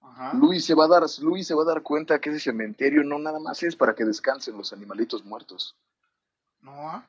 [0.00, 0.32] Ajá.
[0.34, 3.18] Luis se va a dar, Luis se va a dar cuenta que ese cementerio no
[3.18, 5.76] nada más es para que descansen los animalitos muertos.
[6.60, 7.04] No.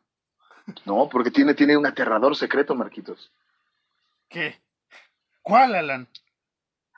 [0.85, 3.31] No, porque tiene, tiene un aterrador secreto, Marquitos.
[4.29, 4.61] ¿Qué?
[5.41, 6.07] ¿Cuál, Alan?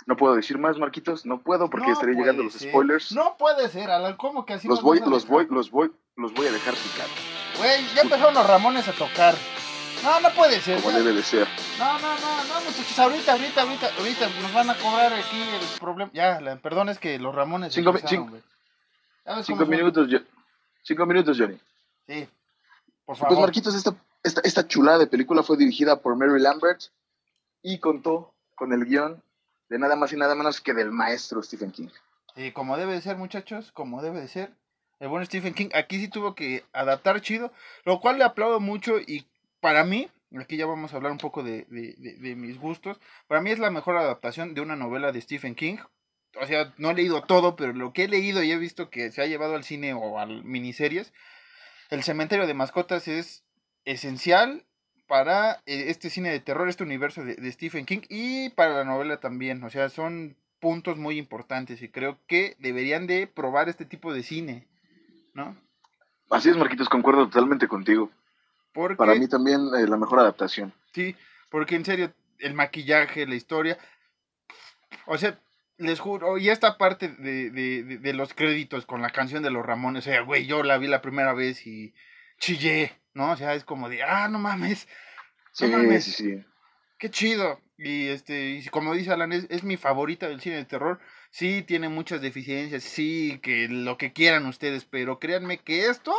[0.06, 2.70] No puedo decir más, Marquitos, no puedo porque No estaré llegando a los ser.
[2.70, 3.12] spoilers.
[3.14, 4.16] No puede ser, Alan.
[4.18, 5.30] ¿Cómo que así los voy, los dejar?
[5.30, 7.08] voy, los voy, los voy a dejar picar,
[7.58, 9.34] Güey, ya empezaron los Ramones a tocar.
[10.06, 10.82] No, no puede ser.
[10.82, 11.48] como debe de ser.
[11.80, 15.80] No, no, no, no, muchachos, ahorita, ahorita, ahorita, ahorita nos van a cobrar aquí el
[15.80, 16.12] problema.
[16.14, 18.38] Ya, la, perdón, es que los Ramones Cinco mi- cinco-
[19.44, 20.24] Cinco minutos, Jo-
[20.84, 21.58] cinco minutos, Johnny.
[22.08, 22.28] Sí,
[23.06, 23.40] por Pues favor.
[23.40, 26.82] Marquitos, esta, esta, esta chulada de película fue dirigida por Mary Lambert
[27.64, 29.24] y contó con el guion
[29.70, 31.90] de nada más y nada menos que del maestro Stephen King.
[32.36, 34.52] Sí, como debe de ser, muchachos, como debe de ser.
[35.00, 37.52] El buen Stephen King aquí sí tuvo que adaptar chido,
[37.84, 39.26] lo cual le aplaudo mucho y
[39.66, 41.66] para mí, aquí ya vamos a hablar un poco de,
[42.38, 45.78] mis gustos, para mí es la mejor adaptación de una novela de Stephen King.
[46.40, 49.10] O sea, no he leído todo, pero lo que he leído y he visto que
[49.10, 51.14] se ha llevado al cine o a miniseries,
[51.90, 53.44] El cementerio de mascotas es
[53.86, 54.68] esencial
[55.08, 59.20] para eh, este cine de terror, este universo de Stephen King y para la novela
[59.20, 59.64] también.
[59.64, 64.22] O sea, son puntos muy importantes y creo que deberían de probar este tipo de
[64.22, 64.68] cine,
[65.34, 65.58] ¿no?
[66.30, 68.12] Así es, Marquitos, concuerdo totalmente contigo.
[68.76, 70.72] Porque, Para mí también eh, la mejor adaptación.
[70.94, 71.16] sí,
[71.50, 73.78] porque en serio, el maquillaje, la historia,
[75.08, 75.40] o sea,
[75.78, 79.52] les juro, y esta parte de, de, de- de los créditos con la canción de
[79.52, 81.94] los Ramones, o sea, güey, yo la vi la primera vez y
[82.40, 83.32] chillé, ¿no?
[83.32, 84.88] O sea, es como de, ah, no mames,
[85.54, 86.04] Sí, No mames.
[86.04, 86.46] sí, sí.
[86.98, 87.60] Qué chido.
[87.78, 91.00] Y este, y como dice Alan, es, es mi favorita del cine de terror.
[91.32, 96.14] Sí, tiene muchas deficiencias, sí, que lo que quieran ustedes, pero créanme que esto,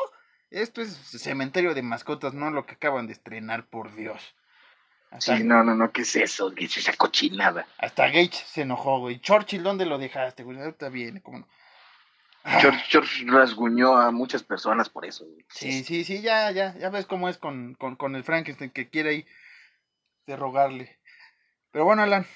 [0.50, 4.34] esto es cementerio de mascotas, no lo que acaban de estrenar, por Dios.
[5.10, 6.52] Hasta, Sí, no, no, no, ¿qué es eso?
[6.54, 7.66] ¿Qué es esa cochinada?
[7.78, 9.20] hasta Gage se enojó, güey.
[9.20, 10.58] Churchill, ¿dónde lo dejaste, güey?
[10.58, 11.48] Ahorita viene, cómo no.
[12.48, 15.24] Ah, George, George rasguñó a muchas personas por eso.
[15.24, 15.44] güey.
[15.48, 18.88] Sí, sí, sí, ya, ya, ya ves cómo es con, con, con el Frankenstein que
[18.88, 19.26] quiere ahí
[20.26, 20.98] de rogarle.
[21.72, 22.26] Pero bueno, Alan.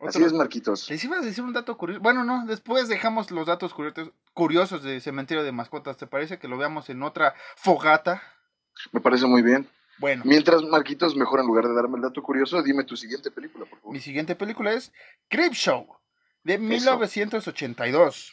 [0.00, 0.88] Así es, Marquitos.
[0.88, 2.00] Les iba a decir un dato curioso.
[2.00, 5.96] Bueno, no, después dejamos los datos curiosos, curiosos de Cementerio de Mascotas.
[5.96, 8.22] ¿Te parece que lo veamos en otra fogata?
[8.92, 9.68] Me parece muy bien.
[9.98, 13.66] Bueno, Mientras, Marquitos, mejor en lugar de darme el dato curioso, dime tu siguiente película,
[13.66, 13.92] por favor.
[13.92, 14.92] mi siguiente película es
[15.28, 15.86] Creepshow,
[16.42, 18.32] de 1982.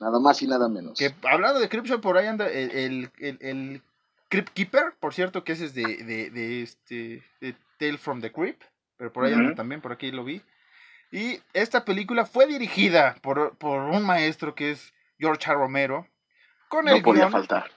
[0.00, 0.96] Nada más y nada menos.
[0.98, 3.82] Que hablando de Creepshow, por ahí anda el, el, el, el
[4.28, 8.30] Crypt Keeper, por cierto, que ese es de, de, de este de Tale from the
[8.30, 8.62] Crypt,
[8.96, 10.42] pero por ahí anda también, por aquí lo vi.
[11.16, 15.54] Y esta película fue dirigida por, por un maestro que es George A.
[15.54, 16.06] Romero,
[16.68, 17.70] con No el podía guión- faltar.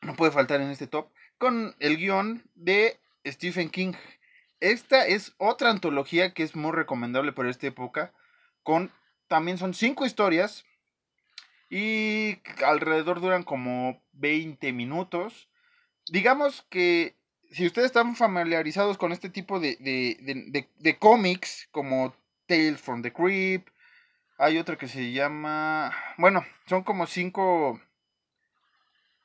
[0.00, 3.92] no puede faltar en este top, con el guion de Stephen King.
[4.60, 8.14] Esta es otra antología que es muy recomendable para esta época,
[8.62, 8.90] con
[9.26, 10.64] también son cinco historias
[11.68, 15.50] y alrededor duran como 20 minutos.
[16.10, 17.16] Digamos que
[17.50, 22.14] si ustedes están familiarizados con este tipo de, de, de- de- de cómics, como
[22.48, 23.68] Tales from the Crypt,
[24.38, 27.80] hay otra que se llama, bueno, son como cinco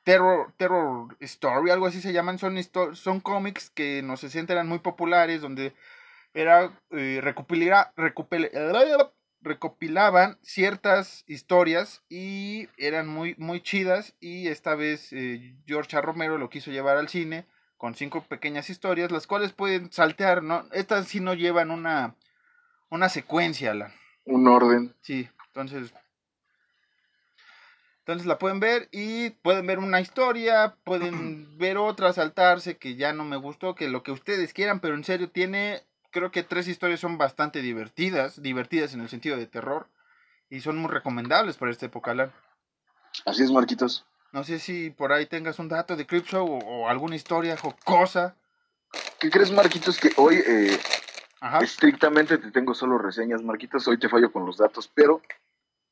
[0.04, 2.56] Terror, Terror Story, algo así se llaman, son,
[2.94, 5.72] son cómics que en los 60 eran muy populares, donde
[6.34, 7.20] era eh,
[9.40, 16.00] recopilaban ciertas historias y eran muy, muy chidas y esta vez eh, George.
[16.00, 17.46] Romero lo quiso llevar al cine
[17.78, 20.66] con cinco pequeñas historias, las cuales pueden saltear, ¿no?
[20.72, 22.14] Estas sí no llevan una,
[22.94, 23.92] una secuencia, Alan.
[24.24, 24.94] Un orden.
[25.02, 25.92] Sí, entonces.
[27.98, 33.12] Entonces la pueden ver y pueden ver una historia, pueden ver otra, saltarse, que ya
[33.12, 36.68] no me gustó, que lo que ustedes quieran, pero en serio tiene, creo que tres
[36.68, 39.88] historias son bastante divertidas, divertidas en el sentido de terror,
[40.50, 42.32] y son muy recomendables para esta época, Alan.
[43.24, 44.04] Así es, Marquitos.
[44.32, 48.36] No sé si por ahí tengas un dato de Creepshow o, o alguna historia jocosa.
[49.18, 49.98] ¿Qué crees, Marquitos?
[49.98, 50.78] Que hoy eh,
[51.44, 51.58] Ajá.
[51.58, 53.86] estrictamente te tengo solo reseñas, Marquitos.
[53.86, 55.20] Hoy te fallo con los datos, pero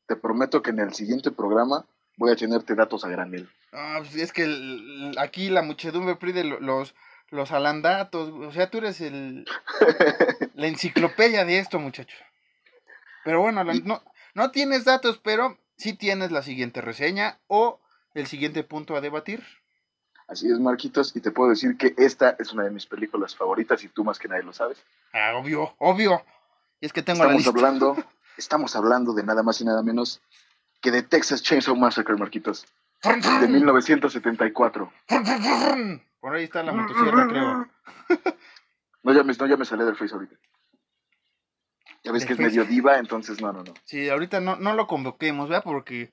[0.07, 1.85] te prometo que en el siguiente programa
[2.17, 3.51] voy a tenerte datos a granel.
[3.71, 6.95] Ah, pues es que el- aquí la muchedumbre pide lo- los,
[7.29, 8.31] los alandatos.
[8.31, 9.45] O sea, tú eres el,
[10.55, 12.17] la enciclopedia de esto, muchacho.
[13.23, 14.03] Pero bueno, no,
[14.35, 17.79] no tienes datos, pero sí tienes la siguiente reseña o
[18.15, 19.45] el siguiente punto a debatir.
[20.33, 23.85] Así es, Marquitos, y te puedo decir que esta es una de mis películas favoritas
[23.85, 24.83] y tú más que nadie lo sabes.
[25.13, 26.25] Ah, obvio, obvio.
[26.81, 27.51] Y es que tengo la Estamos lista.
[27.51, 27.97] hablando,
[28.39, 30.23] estamos hablando de nada más y nada menos
[30.81, 32.65] que de Texas Chainsaw Massacre, Marquitos,
[33.03, 34.91] de 1974.
[36.21, 37.69] Por ahí está la motosierra, creo.
[39.05, 40.37] No llames, no llames a Leatherface ahorita.
[42.05, 43.75] Ya ves que es medio diva, entonces no, no, no.
[43.85, 45.65] Sí, ahorita no, no lo convoquemos, ¿verdad?
[45.65, 46.13] Porque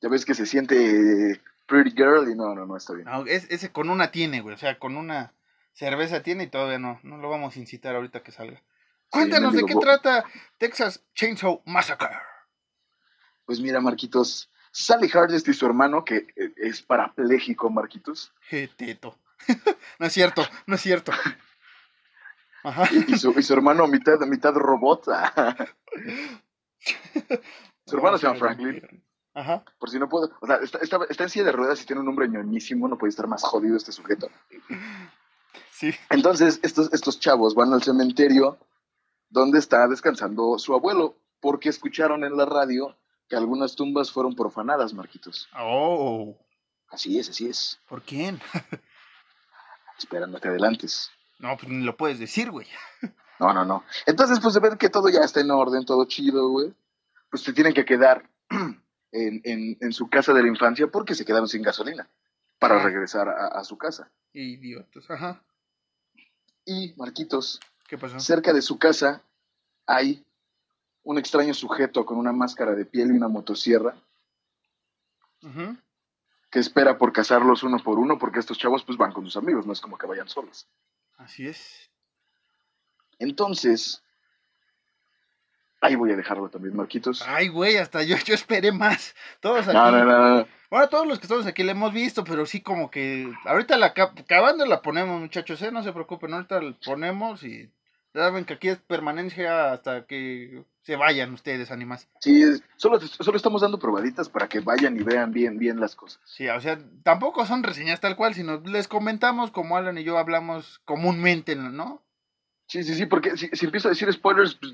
[0.00, 1.40] Ya ves que se siente
[1.72, 3.06] pretty girl y no, no, no, está bien.
[3.06, 4.54] no, es- ese con una tiene, güey.
[4.54, 5.32] O sea, con una
[5.72, 7.00] cerveza tiene y todavía no.
[7.02, 8.62] No lo vamos a incitar ahorita que salga.
[9.08, 10.24] Cuéntanos de qué trata
[10.58, 12.10] Texas Chainsaw Massacre.
[13.44, 19.18] Pues mira, Marquitos, Sally Hardest y su hermano, que eh, es parapléjico, Marquitos, Je, teto.
[19.98, 21.12] no es cierto, no es cierto.
[22.64, 22.88] Ajá.
[23.08, 25.06] y su, y su hermano mitad, mitad robot.
[27.86, 29.02] Su hermano se llama Franklin.
[29.34, 29.64] Ajá.
[29.78, 30.30] Por si no puedo.
[30.40, 32.98] O sea, está, está- está en silla de ruedas y tiene un nombre ñoñísimo, no
[32.98, 34.28] puede estar más jodido este sujeto.
[35.72, 35.92] Sí.
[36.10, 38.58] Entonces, estos, estos chavos van al cementerio
[39.30, 42.96] donde está descansando su abuelo, porque escucharon en la radio
[43.28, 45.48] que algunas tumbas fueron profanadas, Marquitos.
[45.58, 46.36] Oh.
[46.90, 47.80] Así es, así es.
[47.88, 48.38] ¿Por quién?
[49.98, 51.10] Espera, no te adelantes.
[51.38, 52.66] No, pues ni lo puedes decir, güey.
[53.40, 53.82] No, no, no.
[54.06, 56.72] Entonces, pues de ver que todo ya está en orden, todo chido, güey,
[57.28, 58.30] pues se tienen que quedar
[59.12, 62.08] en, en- en su casa de la infancia porque se quedaron sin gasolina
[62.58, 62.82] para Ah.
[62.84, 64.10] regresar a, a su casa.
[64.32, 65.08] Idiotas.
[65.10, 65.42] Ajá.
[66.64, 68.18] Y, Marquitos, ¿Qué pasó?
[68.20, 69.22] cerca de su casa
[69.86, 70.24] hay
[71.02, 73.96] un extraño sujeto con una máscara de piel y una motosierra
[76.50, 79.66] que espera por cazarlos uno por uno porque estos chavos pues van con sus amigos,
[79.66, 80.68] no es como que vayan solos.
[81.16, 81.90] Así es.
[83.18, 84.02] Entonces,
[85.82, 87.22] ahí voy a dejarlo también, Marquitos.
[87.26, 89.14] Ay, güey, hasta yo, yo esperé más.
[89.40, 89.76] Todos aquí.
[89.76, 90.46] No, no, no, no.
[90.70, 93.92] Bueno, todos los que estamos aquí la hemos visto, pero sí como que ahorita la
[93.92, 95.70] ca- acabando la ponemos, muchachos, ¿eh?
[95.70, 97.70] No se preocupen, ahorita la ponemos y
[98.14, 102.08] saben que aquí es permanencia hasta que se vayan ustedes, animas.
[102.20, 102.42] Sí,
[102.76, 106.20] solo, solo estamos dando probaditas para que vayan y vean bien, bien las cosas.
[106.24, 110.16] Sí, o sea, tampoco son reseñas tal cual, sino les comentamos como Alan y yo
[110.18, 112.02] hablamos comúnmente, ¿no?
[112.66, 114.72] Sí, sí, sí, porque si, si empiezo a decir spoilers, pues,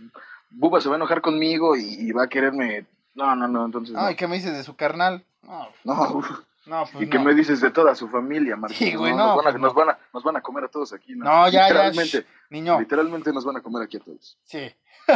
[0.51, 2.87] Buba se va a enojar conmigo y, y va a quererme...
[3.15, 3.95] No, no, no, entonces...
[3.95, 4.01] no.
[4.01, 5.25] Ay, ¿qué me dices de su carnal?
[5.43, 6.31] No, No, uf.
[6.67, 7.25] no pues y no.
[7.25, 8.77] me dices de toda su familia, Martín.
[8.79, 9.75] Sí, güey, nos, no, van a, nos, no.
[9.75, 11.15] van a, nos van a comer a todos aquí.
[11.17, 14.37] No, No, ya, ya, literalmente, shh, Niño, literalmente nos van a comer aquí a todos.
[14.45, 14.71] sí.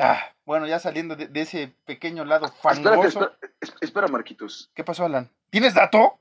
[0.00, 3.08] Ah, bueno, ya saliendo de, de ese pequeño lado Espérate, fangoso.
[3.08, 4.70] espera, es- espera, Marquitos.
[4.72, 5.28] ¿Qué pasó, Alan?
[5.50, 6.20] ¿Tienes dato?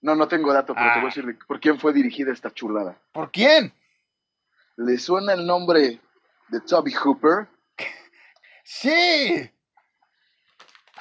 [0.00, 0.92] No, no tengo dato, pero Ah.
[0.94, 2.96] te voy a decir de- por quién fue dirigida esta chulada.
[3.10, 3.72] ¿Por quién?
[4.76, 5.98] ¿Le suena el nombre
[6.48, 7.48] de Toby Hooper?
[8.64, 9.50] Sí.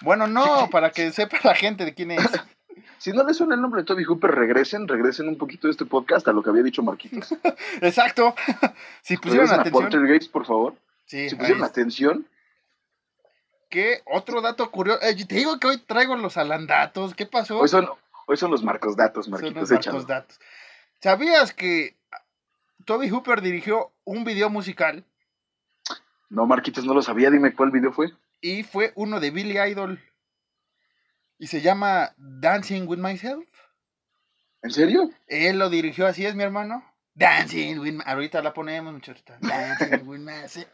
[0.01, 2.21] Bueno, no, para que sepa la gente de quién es.
[2.97, 5.85] Si no le suena el nombre de Toby Hooper, regresen, regresen un poquito de este
[5.85, 7.33] podcast a lo que había dicho Marquitos.
[7.81, 8.33] Exacto.
[9.01, 9.83] Si pusieron Regresen a atención.
[9.83, 10.75] Poltergeist, por favor.
[11.05, 12.25] Sí, Si pusieron atención,
[13.69, 14.01] ¿Qué?
[14.05, 15.01] Otro dato curioso.
[15.01, 17.13] Eh, te digo que hoy traigo los alandatos.
[17.13, 17.59] ¿Qué pasó?
[17.59, 17.89] hoy son,
[18.25, 19.97] hoy son los marcos datos, Son Marquitos, los échalo.
[20.03, 20.39] datos, datos.
[21.01, 21.97] ¿Sabías que
[22.85, 25.03] Toby Hooper dirigió un video musical
[26.33, 28.11] No, Marquitos, no lo sabía, dime cuál video fue.
[28.41, 30.01] y fue uno de Billy Idol?
[31.37, 33.45] Y se llama Dancing with Myself.
[34.63, 35.11] ¿En serio?
[35.27, 36.83] Él lo dirigió, así es, mi hermano.
[37.13, 38.03] Dancing with my...
[38.07, 39.23] Ahorita la ponemos, muchachos.
[39.41, 40.67] Dancing with myself.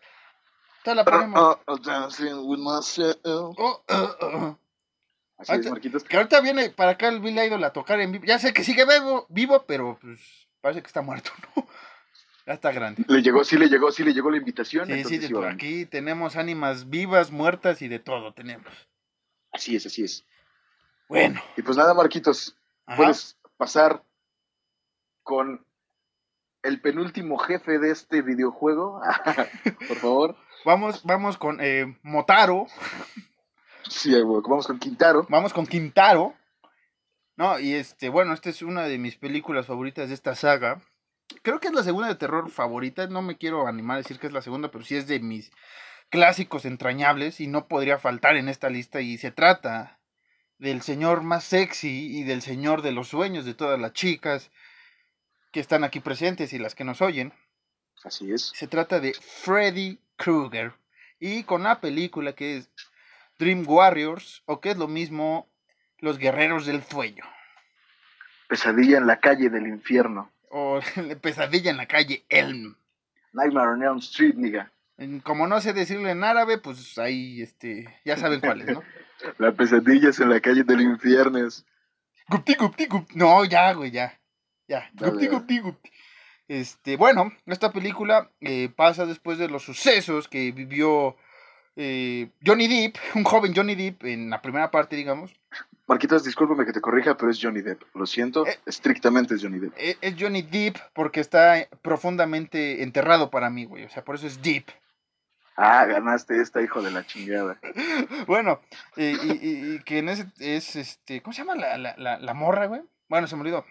[0.85, 1.39] Ahorita la ponemos.
[1.41, 3.17] Oh, oh, dancing with myself.
[3.25, 4.59] Oh, oh, oh.
[5.39, 6.05] Así es, Marquitos.
[6.05, 8.23] Que ahorita viene para acá el Billy Idol a tocar en vivo.
[8.25, 11.67] Ya sé que sigue vivo, vivo pero pues parece que está muerto, ¿no?
[12.49, 13.05] Ya está grande.
[13.07, 14.87] Le llegó, sí le llegó, sí le llegó la invitación.
[14.87, 18.65] Sí, sí, de aquí tenemos ánimas vivas, muertas y de todo tenemos.
[19.51, 20.25] Así es, así es.
[21.07, 22.57] Bueno, Y pues nada, Marquitos,
[22.87, 22.97] ajá.
[22.97, 24.03] puedes pasar
[25.21, 25.63] con
[26.63, 28.99] el penúltimo jefe de este videojuego,
[29.87, 30.35] por favor.
[30.65, 32.65] vamos, vamos con eh, Motaro,
[33.87, 35.27] Sí, vamos con Quintaro.
[35.29, 36.33] vamos con Quintaro.
[37.37, 40.81] No, y este, bueno, esta es una de mis películas favoritas de esta saga.
[41.41, 43.07] Creo que es la segunda de terror favorita.
[43.07, 45.51] No me quiero animar a decir que es la segunda, pero sí es de mis
[46.09, 49.01] clásicos entrañables y no podría faltar en esta lista.
[49.01, 49.99] Y se trata
[50.57, 54.51] del señor más sexy y del señor de los sueños de todas las chicas
[55.51, 57.33] que están aquí presentes y las que nos oyen.
[58.03, 58.51] Así es.
[58.55, 60.73] Se trata de Freddy Krueger
[61.19, 62.69] y con la película que es
[63.37, 65.49] Dream Warriors o que es lo mismo
[65.99, 67.23] Los Guerreros del Sueño
[68.47, 70.31] Pesadilla en la calle del infierno.
[70.49, 70.79] O
[71.21, 72.75] Pesadilla en la calle Elm.
[73.33, 74.71] Nightmare on Elm Street, nigga.
[75.23, 78.83] Como no sé decirlo en árabe, pues ahí este, ya saben cuál es, ¿no?
[79.37, 81.39] La pesadilla es en la calle del infierno.
[82.27, 83.17] Gupti, gupti, gupti.
[83.17, 84.17] No, ya, güey, ya.
[84.67, 84.89] Ya.
[84.93, 85.91] Dale, Gupti, gupti, gupti.
[86.47, 91.17] Este, bueno, esta película eh, pasa después de los sucesos que vivió
[91.75, 95.33] eh, Johnny Depp, un joven Johnny Depp en la primera parte, digamos.
[95.89, 97.81] Marquitos, discúlpame que te corrija, pero es Johnny Depp.
[97.95, 98.59] Lo siento, Eh.
[98.67, 99.73] estrictamente es Johnny Depp.
[99.75, 103.85] E- Es Johnny Depp porque está profundamente enterrado para mí, güey.
[103.85, 104.69] O sea, por eso es Depp.
[105.57, 107.59] Ah, ganaste esta, hijo de la chingada.
[108.27, 108.61] Bueno,
[108.95, 111.21] eh, y, y- y que en ese es este.
[111.21, 112.81] ¿Cómo se llama la, la, la, la morra, güey?
[113.09, 113.65] Bueno, se me olvidó.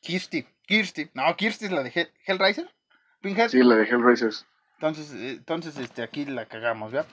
[0.00, 0.46] Kirsty.
[0.66, 1.10] Kirsty.
[1.14, 2.72] No, Kirsty es la de Hell- Hellraiser.
[3.20, 3.48] Pinhead.
[3.48, 4.46] Sí, la de Hellraisers.
[4.74, 7.04] Entonces, eh, entonces, este, aquí la cagamos, ¿ya?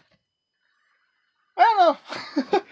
[1.55, 1.97] Bueno.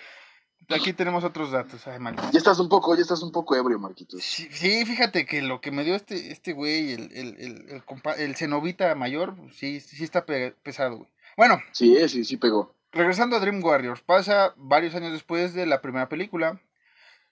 [0.69, 1.81] aquí tenemos otros datos.
[1.99, 2.29] Maldito.
[2.31, 4.23] Ya estás un poco, ya estás un poco ebrio, Marquitos.
[4.23, 7.85] Sí, sí, fíjate que lo que me dio este, este güey, el, el, el, el,
[7.85, 11.09] compa- el cenovita mayor, sí, sí está pe- pesado, güey.
[11.37, 12.75] Bueno, Sí, eh, sí, sí pegó.
[12.91, 16.61] regresando a Dream Warriors, pasa varios años después de la primera película,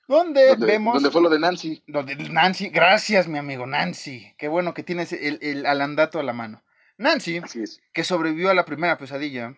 [0.08, 0.96] donde, Donde, vemos...
[0.96, 1.84] donde fue lo de Nancy.
[1.88, 6.34] donde Nancy, gracias mi amigo Nancy, qué bueno que tienes el, el alandato a la
[6.34, 6.64] mano.
[6.98, 7.82] Nancy, es.
[7.94, 9.56] que sobrevivió a la primera pesadilla,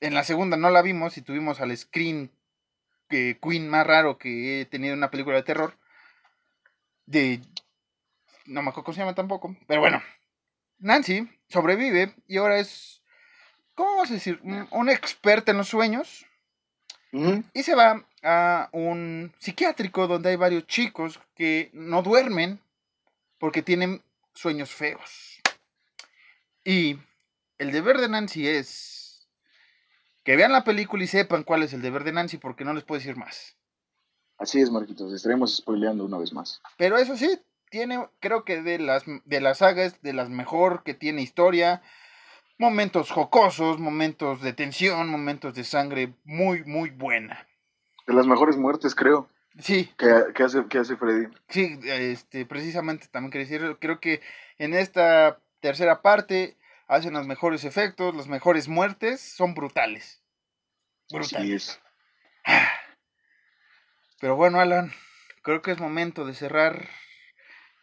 [0.00, 2.30] en la segunda no la vimos y tuvimos al screen
[3.12, 5.78] que queen más raro que he tenido en una película de terror.
[7.06, 7.40] De...
[8.46, 9.54] No me acuerdo cómo se llama tampoco.
[9.68, 10.02] Pero bueno.
[10.78, 13.02] Nancy sobrevive y ahora es...
[13.74, 14.40] ¿Cómo vamos a decir?
[14.42, 16.26] Un- Una experta en los sueños.
[17.52, 22.58] Y se va a un psiquiátrico donde hay varios chicos que no duermen
[23.38, 24.02] porque tienen
[24.34, 25.38] sueños feos.
[26.64, 26.98] Y
[27.58, 29.01] el deber de Nancy es
[30.24, 32.84] que vean la película y sepan cuál es el deber de Nancy porque no les
[32.84, 33.56] puedo decir más.
[34.38, 35.12] Así es, Marquitos.
[35.12, 36.60] Estaremos spoileando una vez más.
[36.76, 37.38] Pero eso sí,
[37.70, 41.82] tiene, creo que de las, de las sagas, de las mejor que tiene historia.
[42.58, 47.46] Momentos jocosos, momentos de tensión, momentos de sangre muy, muy buena.
[48.06, 51.26] De las mejores muertes, creo, Sí, que hace, que hace Freddy.
[51.48, 54.22] sí, este, precisamente también quería decir, creo que
[54.58, 56.56] en esta tercera parte
[56.92, 60.22] hacen los mejores efectos, las mejores muertes, son brutales.
[61.06, 61.68] Así Brutales.
[61.68, 61.80] es.
[64.20, 64.92] Pero bueno, Alan,
[65.42, 66.88] creo que es momento de cerrar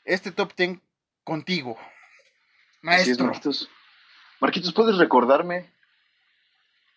[0.05, 0.80] este top 10
[1.24, 1.78] contigo.
[1.78, 3.70] Así es, Maestro, Marquitos.
[4.39, 5.70] Marquitos, ¿puedes recordarme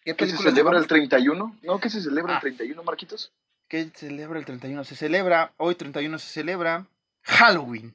[0.05, 0.89] ¿qué qué se celebra el llevamos?
[0.89, 1.59] 31?
[1.63, 1.81] ¿No?
[1.81, 2.37] ¿Qué se celebra Ah.
[2.37, 3.33] el 31, Marquitos?
[3.69, 4.85] ¿Qué celebra el 31?
[4.85, 6.87] Se celebra, hoy 31 se celebra
[7.23, 7.95] Halloween.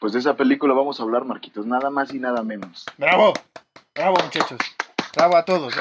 [0.00, 2.86] Pues de esa película vamos a hablar, Marquitos, nada más y nada menos.
[2.96, 3.34] ¡Bravo!
[3.94, 4.58] ¡Bravo, muchachos!
[5.14, 5.74] ¡Bravo a todos!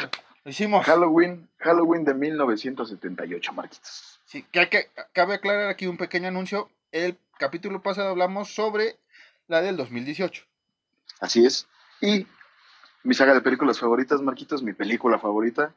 [0.43, 0.85] Lo hicimos.
[0.85, 4.19] Halloween, Halloween de 1978, Marquitos.
[4.25, 6.69] Sí, que, hay que cabe aclarar aquí un pequeño anuncio.
[6.91, 8.97] El capítulo pasado hablamos sobre
[9.47, 10.43] la del 2018.
[11.21, 11.67] Así es.
[12.01, 12.27] Y
[13.03, 15.73] mi saga de películas favoritas, Marquitos, mi película favorita.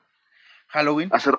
[0.68, 1.10] Halloween.
[1.12, 1.30] Hace,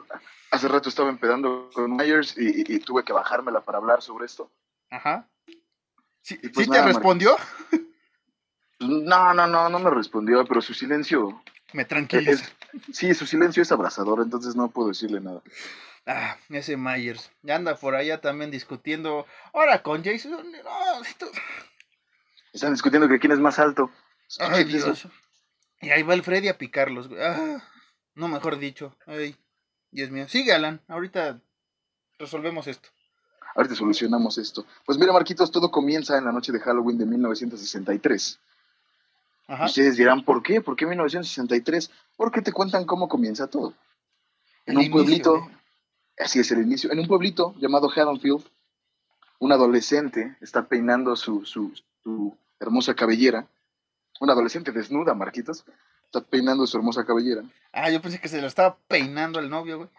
[0.52, 4.26] hace rato estaba empedando con Myers y, y- y tuve que bajármela para hablar sobre
[4.26, 4.50] esto.
[4.90, 5.28] Ajá.
[6.24, 7.38] ¿Sí, Y pues sí te respondió?
[8.80, 11.42] No, no, no, no me respondió, pero su silencio,
[11.74, 12.46] Me tranquiliza.
[12.92, 15.42] sí, su silencio es abrazador, entonces no puedo decirle nada.
[16.06, 17.32] Ah, ese Myers.
[17.44, 19.26] Ya anda por allá también discutiendo.
[19.54, 20.32] Ahora con Jason.
[20.32, 21.32] No, esto-
[22.52, 23.90] Están discutiendo que quién es más alto.
[24.40, 24.68] Ay, eso.
[24.88, 25.08] Dios.
[25.80, 27.10] Y ahí va el Freddy a picarlos.
[27.18, 27.64] Ah,
[28.16, 28.98] no, mejor dicho.
[29.08, 29.38] Ay,
[29.92, 30.28] Dios mío.
[30.28, 30.82] Sigue, Alan.
[30.90, 31.40] Ahorita
[32.20, 32.90] resolvemos esto.
[33.56, 34.66] Ahorita solucionamos esto.
[34.86, 38.40] Pues mira, Marquitos, todo comienza en la noche de Halloween de 1963.
[39.48, 39.66] Ajá.
[39.66, 40.62] Ustedes dirán, ¿por qué?
[40.62, 41.92] ¿Por qué 1963?
[42.16, 43.74] Porque te cuentan cómo comienza todo.
[44.66, 45.58] En El un inicio, pueblito, ¿eh?
[46.20, 48.44] así es el inicio, en un pueblito llamado Haddonfield,
[49.40, 53.46] un adolescente está peinando su, su, su hermosa cabellera.
[54.22, 55.66] Un adolescente desnuda, Marquitos,
[56.06, 57.44] está peinando su hermosa cabellera.
[57.74, 59.90] Ah, yo pensé que se lo estaba peinando el novio, güey.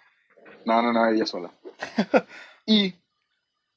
[0.64, 1.50] No, no, no, ella sola.
[2.66, 2.94] y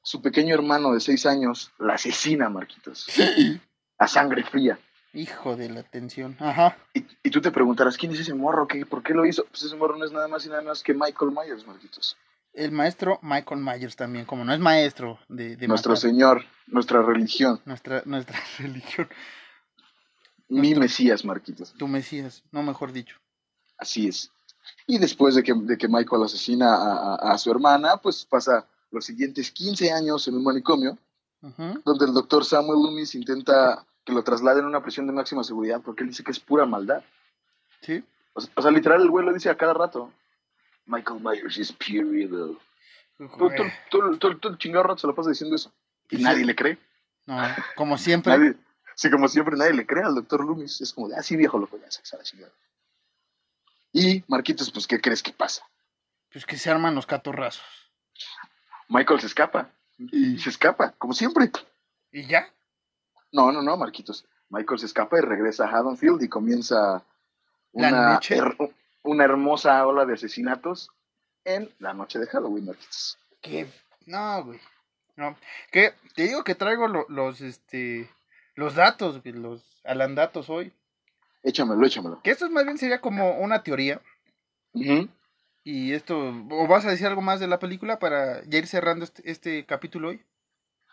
[0.08, 3.08] su pequeño hermano de seis años la asesina, Marquitos,
[4.00, 4.80] a sangre fría.
[5.14, 6.38] Hijo de la atención.
[6.40, 6.78] Ajá.
[6.94, 8.68] Y, y tú te preguntarás, ¿quién es ese morro?
[8.70, 9.44] ¿Qué, ¿Por qué lo hizo?
[9.46, 12.16] Pues ese morro no es nada más y nada más que Michael Myers, Marquitos.
[12.54, 16.10] El maestro Michael Myers también, como no es maestro de, de Nuestro matar.
[16.10, 19.10] Señor, nuestra religión, Nuestra, nuestra religión.
[20.48, 21.74] mi Nuestro- Mesías, Marquitos.
[21.78, 23.18] Tu Mesías, no mejor dicho.
[23.78, 24.32] Así es.
[24.86, 28.66] Y después de que, de que Michael asesina a, a- a su hermana, pues pasa
[28.92, 30.98] los siguientes 15 años en un manicomio,
[31.42, 35.82] donde el doctor Samuel Loomis intenta que lo trasladen a una prisión de máxima seguridad
[35.84, 37.04] porque él dice que es pura maldad.
[37.82, 38.04] Sí.
[38.34, 40.12] O sea, o sea, literal, el güey lo dice a cada rato.
[40.86, 42.58] Michael Myers is pure evil.
[43.18, 43.50] Todo, todo,
[43.92, 45.74] todo- todo- todo el chingado rato se lo pasa diciendo eso.
[46.10, 46.24] Y Sí.
[46.24, 46.78] nadie le cree.
[47.26, 47.38] No,
[47.76, 48.38] como siempre.
[48.38, 48.56] Nadie,
[48.96, 50.80] sí, como siempre, nadie le cree al doctor Loomis.
[50.82, 52.54] Es como de, ah, sí, viejo, loco, ya se a la chingada.
[53.92, 55.64] Y, Marquitos, pues, ¿qué crees que pasa?
[56.32, 57.66] Pues que se arman los catorrazos.
[58.90, 59.70] Michael se escapa.
[59.98, 61.52] Y se escapa, como siempre.
[62.12, 62.48] ¿Y ya?
[63.32, 64.26] No, no, no, Marquitos.
[64.50, 67.04] Michael se escapa y regresa a Haddonfield y comienza
[67.74, 68.38] ¿La una, noche?
[68.38, 68.74] her-
[69.04, 70.90] una hermosa ola de asesinatos
[71.44, 73.18] en la noche de Halloween, Marquitos.
[73.42, 73.68] Que.
[74.06, 74.60] No, güey.
[75.16, 75.36] No.
[75.72, 78.10] Que te digo que traigo lo- los, este.
[78.56, 80.72] Los datos, güey, los alandatos hoy.
[81.44, 82.22] Échamelo, échamelo.
[82.24, 84.02] Que esto más bien sería como una teoría.
[84.74, 85.08] Ujú.
[85.70, 86.34] Y esto.
[86.50, 89.66] ¿O vas a decir algo más de la película para ya ir cerrando este, este
[89.66, 90.22] capítulo hoy?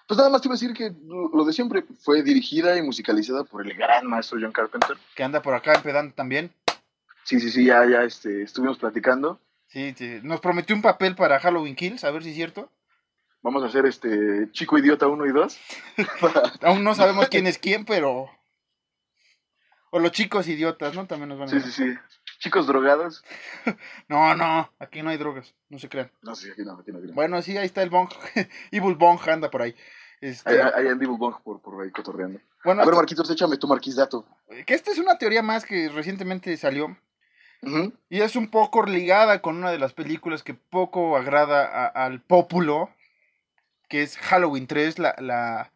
[0.09, 3.45] Pues nada más te iba a decir que lo de siempre fue dirigida y musicalizada
[3.45, 4.97] por el gran maestro John Carpenter.
[5.15, 6.53] Que anda por acá empedando también.
[7.23, 9.39] Sí, sí, sí, ya, ya este, estuvimos platicando.
[9.69, 12.69] Sí, sí, nos prometió un papel para Halloween Kills, a ver si es cierto.
[13.43, 15.59] Vamos a hacer este Chico Idiota 1 y 2.
[16.63, 18.29] Aún no sabemos quién es quién, pero.
[19.91, 21.07] O los chicos idiotas, ¿no?
[21.07, 21.95] También nos van a sí, sí, sí.
[22.39, 23.25] Chicos drogados.
[24.09, 26.11] No, no, aquí no hay drogas, no se crean.
[26.23, 26.99] No, sí, aquí no, aquí no.
[26.99, 27.15] Aquí no.
[27.15, 28.11] Bueno, sí, ahí está el Bong.
[28.71, 29.75] Evil Bong anda por ahí.
[30.21, 32.41] Este, Ahí, ahí Andy Bong por, por ahí cotorreando.
[32.65, 34.27] bueno, A ver, esto- Marquitos, échame tu Marquis dato.
[34.67, 36.97] que esta es una teoría más que recientemente salió.
[37.63, 37.93] Ujú.
[38.11, 42.21] Y es un poco ligada con una de las películas que poco agrada a- al
[42.21, 42.91] pópulo,
[43.89, 45.73] que es Halloween 3, la, la,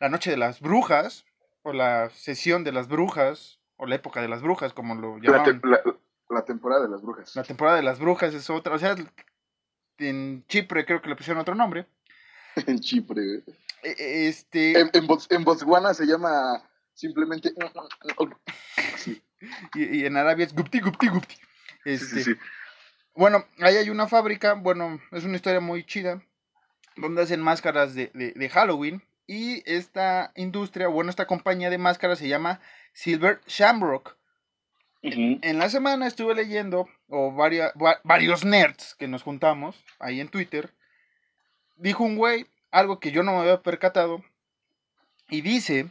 [0.00, 1.24] la noche de las brujas,
[1.62, 5.22] o la sesión de las brujas, o la época de las brujas, como lo La,
[5.22, 5.60] llamaban.
[5.60, 5.80] te- la-
[6.28, 7.34] la temporada de las brujas.
[7.34, 8.94] La temporada de las brujas es otra, o sea,
[9.98, 11.86] en Chipre creo que le pusieron otro nombre.
[12.66, 13.42] en Chipre.
[13.82, 16.62] E- e- Este, En, en, Bots- en Botswana se llama
[16.94, 17.52] simplemente.
[18.96, 19.22] Sí,
[19.74, 21.34] y, y en Arabia es Gupti, Gupti, Gupti.
[21.34, 21.40] sí,
[21.84, 22.40] Este, sí, sí.
[23.14, 26.22] Bueno, ahí hay una fábrica, bueno, es una historia muy chida,
[26.96, 29.02] donde hacen máscaras de, de- de Halloween.
[29.26, 32.60] Y esta industria, bueno, esta compañía de máscaras se llama
[33.02, 34.16] Silver Shamrock.
[35.42, 40.28] En la semana estuve leyendo o varia- va- varios nerds que nos juntamos ahí en
[40.28, 40.74] Twitter,
[41.76, 44.24] dijo un güey algo que yo no me había percatado
[45.28, 45.86] y dice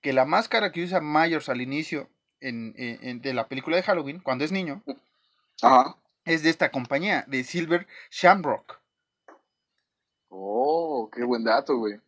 [0.00, 2.08] que la máscara que usa Myers al inicio
[2.40, 4.82] en- en- en- de la película de Halloween, cuando es niño,
[6.24, 8.80] es de esta compañía, de Silver Shamrock.
[10.30, 12.00] Oh, qué buen dato, güey.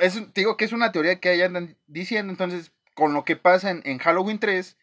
[0.00, 3.36] Es, te digo que es una teoría que ahí andan diciendo, entonces, con lo que
[3.36, 4.76] pasa en, en Halloween 3,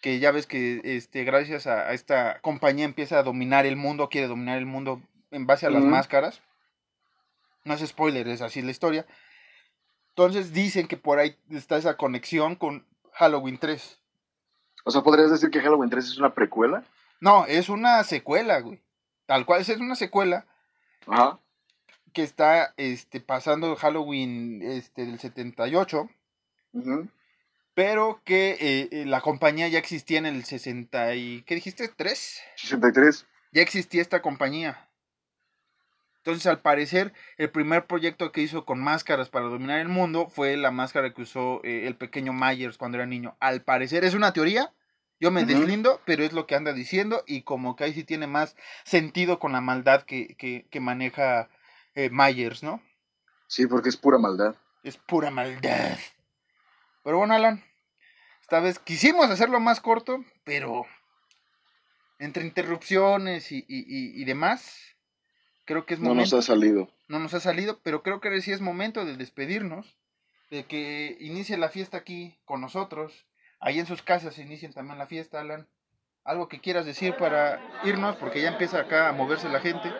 [0.00, 4.08] que ya ves que este, gracias a, a esta compañía empieza a dominar el mundo,
[4.08, 6.40] quiere dominar el mundo en base a las máscaras.
[7.64, 9.06] No es spoiler, es así la historia.
[10.10, 13.98] Entonces dicen que por ahí está esa conexión con Halloween 3.
[14.84, 16.84] O sea, ¿podrías decir que Halloween 3 es una precuela?
[17.20, 18.80] No, es una secuela, güey.
[19.26, 20.46] Tal cual es una secuela
[21.06, 21.38] Ajá.
[22.12, 26.08] que está este, pasando Halloween este, del 78.
[26.72, 27.08] Ujú.
[27.78, 31.42] Pero que eh, eh, la compañía ya existía en el 60 y...
[31.42, 31.88] ¿Qué dijiste?
[31.88, 32.40] ¿3?
[32.56, 33.24] 63.
[33.52, 34.88] Ya existía esta compañía.
[36.16, 40.56] Entonces, al parecer, el primer proyecto que hizo con máscaras para dominar el mundo fue
[40.56, 43.36] la máscara que usó eh, el pequeño Myers cuando era niño.
[43.38, 44.72] Al parecer, es una teoría.
[45.20, 45.50] Yo me Ujú.
[45.50, 49.38] deslindo, pero es lo que anda diciendo y como que ahí sí tiene más sentido
[49.38, 51.48] con la maldad que, que, que maneja
[51.94, 52.82] eh, Myers, ¿no?
[53.46, 54.56] Sí, porque es pura maldad.
[54.82, 55.96] Es pura maldad.
[57.04, 57.64] Pero bueno, Alan,
[58.48, 60.86] esta vez quisimos hacerlo más corto, pero
[62.18, 64.96] entre interrupciones y, y- y- y demás,
[65.66, 66.38] creo que es No nos momento.
[66.38, 66.90] ha salido.
[67.08, 69.98] no nos ha salido, pero creo que ahora sí es momento de despedirnos,
[70.50, 73.26] de que inicie la fiesta aquí con nosotros.
[73.60, 75.68] Ahí en sus casas inicien también la fiesta, Alan.
[76.24, 79.92] Algo que quieras decir para irnos, porque ya empieza acá a moverse la gente.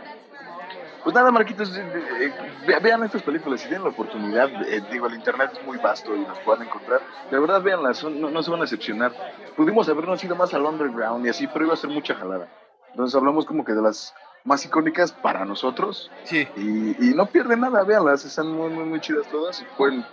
[1.09, 1.83] Pues nada, Marquitos, eh,
[2.21, 2.33] eh,
[2.67, 6.15] ve- vean estas películas, si tienen la oportunidad, eh, digo, el internet es muy vasto
[6.15, 7.01] y las pueden encontrar.
[7.31, 9.13] De verdad, véanlas, no, no se van a decepcionar.
[9.57, 12.47] Pudimos habernos ido más al underground y así, pero iba a ser mucha jalada.
[12.91, 14.13] Entonces hablamos como que de las
[14.45, 19.01] más icónicas para nosotros Sí, y, y no pierden nada, véanlas, están muy, muy, muy
[19.01, 20.05] chidas todas y pueden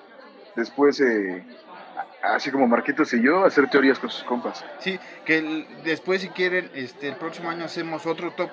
[0.56, 1.46] después, eh,
[2.24, 4.64] así como Marquitos y yo, hacer teorías con sus compas.
[4.80, 8.50] Sí, que el- después si quieren, este, el próximo año hacemos otro top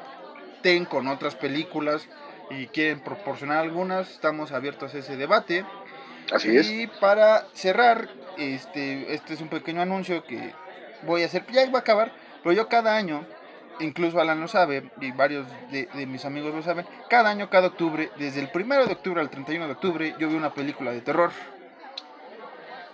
[0.64, 2.08] 10 con otras películas
[2.58, 5.64] y quieren proporcionar algunas, estamos abiertos a ese debate.
[6.32, 6.70] Así es.
[6.70, 10.52] Y para cerrar, este, este es un pequeño anuncio que
[11.02, 13.26] voy a hacer, ya va a acabar, pero yo cada año,
[13.80, 17.68] incluso Alan lo sabe y varios de, de mis amigos lo saben, cada año, cada
[17.68, 21.00] octubre, desde el primero de octubre al 31 de octubre, yo veo una película de
[21.00, 21.30] terror.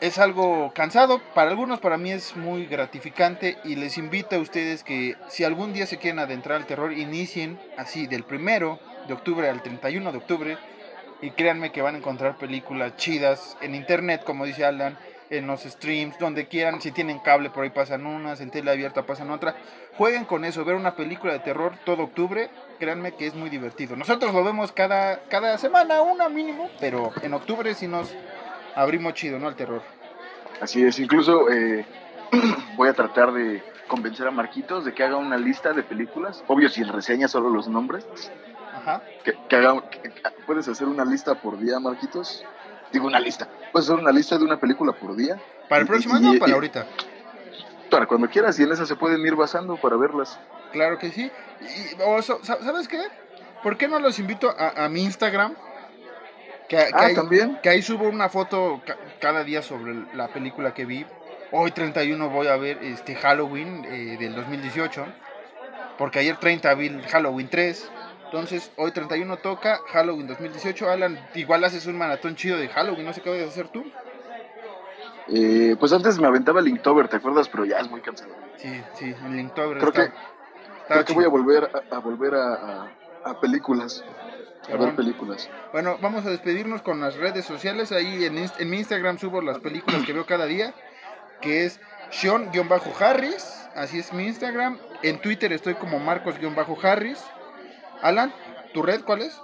[0.01, 4.85] Es algo cansado, para algunos, para mí es muy gratificante y les invito a ustedes
[4.85, 8.79] que si algún día se quieren adentrar al terror, inicien así del primero
[9.09, 10.59] de octubre al 31 de octubre
[11.21, 14.97] y créanme que van a encontrar películas chidas en internet, como dice Alan,
[15.31, 19.05] en los streams, donde quieran, si tienen cable por ahí pasan unas, en tele abierta
[19.05, 19.55] pasan otra.
[19.97, 22.49] Jueguen con eso, ver una película de terror todo octubre,
[22.79, 23.97] créanme que es muy divertido.
[23.97, 28.15] Nosotros lo vemos cada, cada semana, una mínimo, pero en octubre sí nos
[28.75, 29.49] abrimos chido, ¿no?
[29.49, 29.83] Al terror.
[30.61, 31.85] Así es, incluso eh,
[32.77, 36.69] voy a tratar de convencer a Marquitos de que haga una lista de películas, obvio
[36.69, 38.07] sin reseñas, solo los nombres,
[38.89, 39.03] Ajá.
[39.25, 40.13] que, que haga, que-
[40.47, 42.45] puedes hacer una lista por día, Marquitos,
[42.93, 45.91] digo una lista, puedes hacer una lista de una película por día, ¿Para el Y-
[45.91, 46.87] próximo y- año o y- para ahorita?
[47.91, 50.39] para cuando quieras, y en esa se pueden ir basando para verlas.
[50.73, 51.31] Claro que sí.
[51.61, 53.01] Y, o ¿Sabes qué?
[53.63, 55.55] ¿Por qué no los invito a, a mi Instagram?
[56.69, 57.59] Que, que Ah, ahí, también.
[57.63, 61.07] que ahí subo una foto ca- cada día sobre la película que vi.
[61.51, 65.07] Hoy 31 voy a ver este Halloween eh, del 2018.
[65.97, 67.91] Porque ayer 30 vi Halloween 3.
[68.31, 70.91] Entonces hoy 31 toca Halloween 2018.
[70.91, 73.07] Alan, igual haces un maratón chido de Halloween.
[73.07, 73.85] No sé qué vas a hacer tú.
[75.29, 77.49] Eh, pues antes me aventaba el Inktober, ¿te acuerdas?
[77.49, 78.31] Pero ya es muy cansado.
[78.57, 80.17] Sí, sí, en Linktober Creo está- que-
[80.83, 82.89] está Creo que voy a volver a, a volver a,
[83.25, 84.03] a- películas,
[84.73, 85.51] a ver películas.
[85.73, 87.93] Bueno, vamos a despedirnos con las redes sociales.
[87.93, 90.73] Ahí en, en mi Instagram subo las películas que veo cada día,
[91.43, 91.79] que es
[92.11, 94.79] Sean-Harris, así es mi Instagram.
[95.03, 97.23] En Twitter estoy como Marcos-Harris.
[98.03, 98.33] Alan,
[98.73, 99.41] ¿tu red cuál es?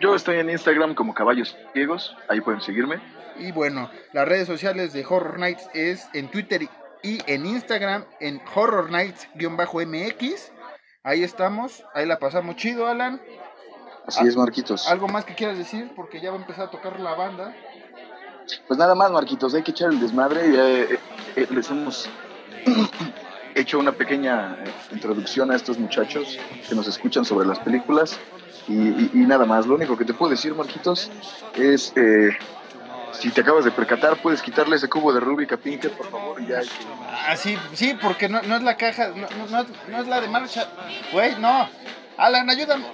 [0.00, 3.00] Yo estoy en Instagram como Caballos Ciegos, ahí pueden seguirme.
[3.38, 6.68] Y bueno, las redes sociales de Horror Nights es en Twitter
[7.02, 10.52] y en Instagram en Horror Nights-MX.
[11.02, 13.20] Ahí estamos, ahí la pasamos chido, Alan.
[14.06, 14.88] Así es, Marquitos.
[14.88, 15.90] ¿Algo más que quieras decir?
[15.94, 17.54] Porque ya va a empezar a tocar la banda.
[18.66, 20.52] Pues nada más, Marquitos, hay que echar el desmadre.
[20.52, 20.98] Ya, eh,
[21.36, 22.08] eh, les hemos
[23.60, 26.38] hecho una pequeña eh, introducción a estos muchachos
[26.68, 28.18] que nos escuchan sobre las películas.
[28.68, 31.10] Y, y- y nada más, lo único que te puedo decir, Marquitos,
[31.54, 32.30] es eh,
[33.12, 36.46] si te acabas de percatar, puedes quitarle ese cubo de Rubik a Pinker, por favor,
[36.46, 36.60] ya.
[37.26, 40.20] Ah, sí, sí, porque no, no es la caja, no, no, no es- no la
[40.20, 40.68] de marcha.
[41.12, 41.68] Güey, no.
[42.18, 42.84] Alan, ayúdame.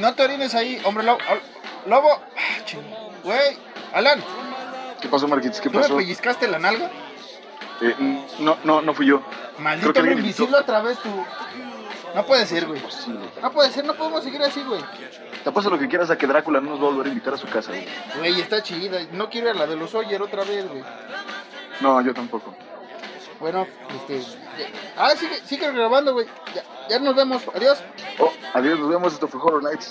[0.00, 1.18] No te orines ahí, hombre lobo.
[1.86, 2.08] Lobo.
[2.12, 2.78] Ah.
[3.24, 3.56] Güey,
[3.92, 4.20] Alan,
[5.00, 5.60] ¿Qué pasó, Marquitos?
[5.60, 5.96] ¿Qué ¿tú me pasó?
[5.96, 6.88] pellizcaste la nalga?
[7.82, 7.94] Eh,
[8.38, 9.20] no, no, no fui yo.
[9.58, 11.10] Maldito Creo que invisible otra vez tú.
[12.14, 12.80] No puede ser, güey.
[13.40, 14.80] No puede ser, no podemos seguir así, güey.
[15.42, 17.34] Te apuesto lo que quieras a que Drácula no nos va a volver a invitar
[17.34, 17.70] a su casa.
[17.70, 17.86] güey.
[18.18, 19.00] Güey, está chida.
[19.12, 20.84] No quiero ir a la de los Oyer otra vez, güey.
[21.80, 22.54] No, yo tampoco.
[23.40, 24.22] Bueno, este.
[24.96, 26.26] Ah, sigue, sigue grabando, güey.
[26.54, 27.42] Ya, ya nos vemos.
[27.54, 27.82] Adiós.
[28.18, 29.12] Oh, adiós, nos vemos.
[29.14, 29.90] Esto fue Horror Nights.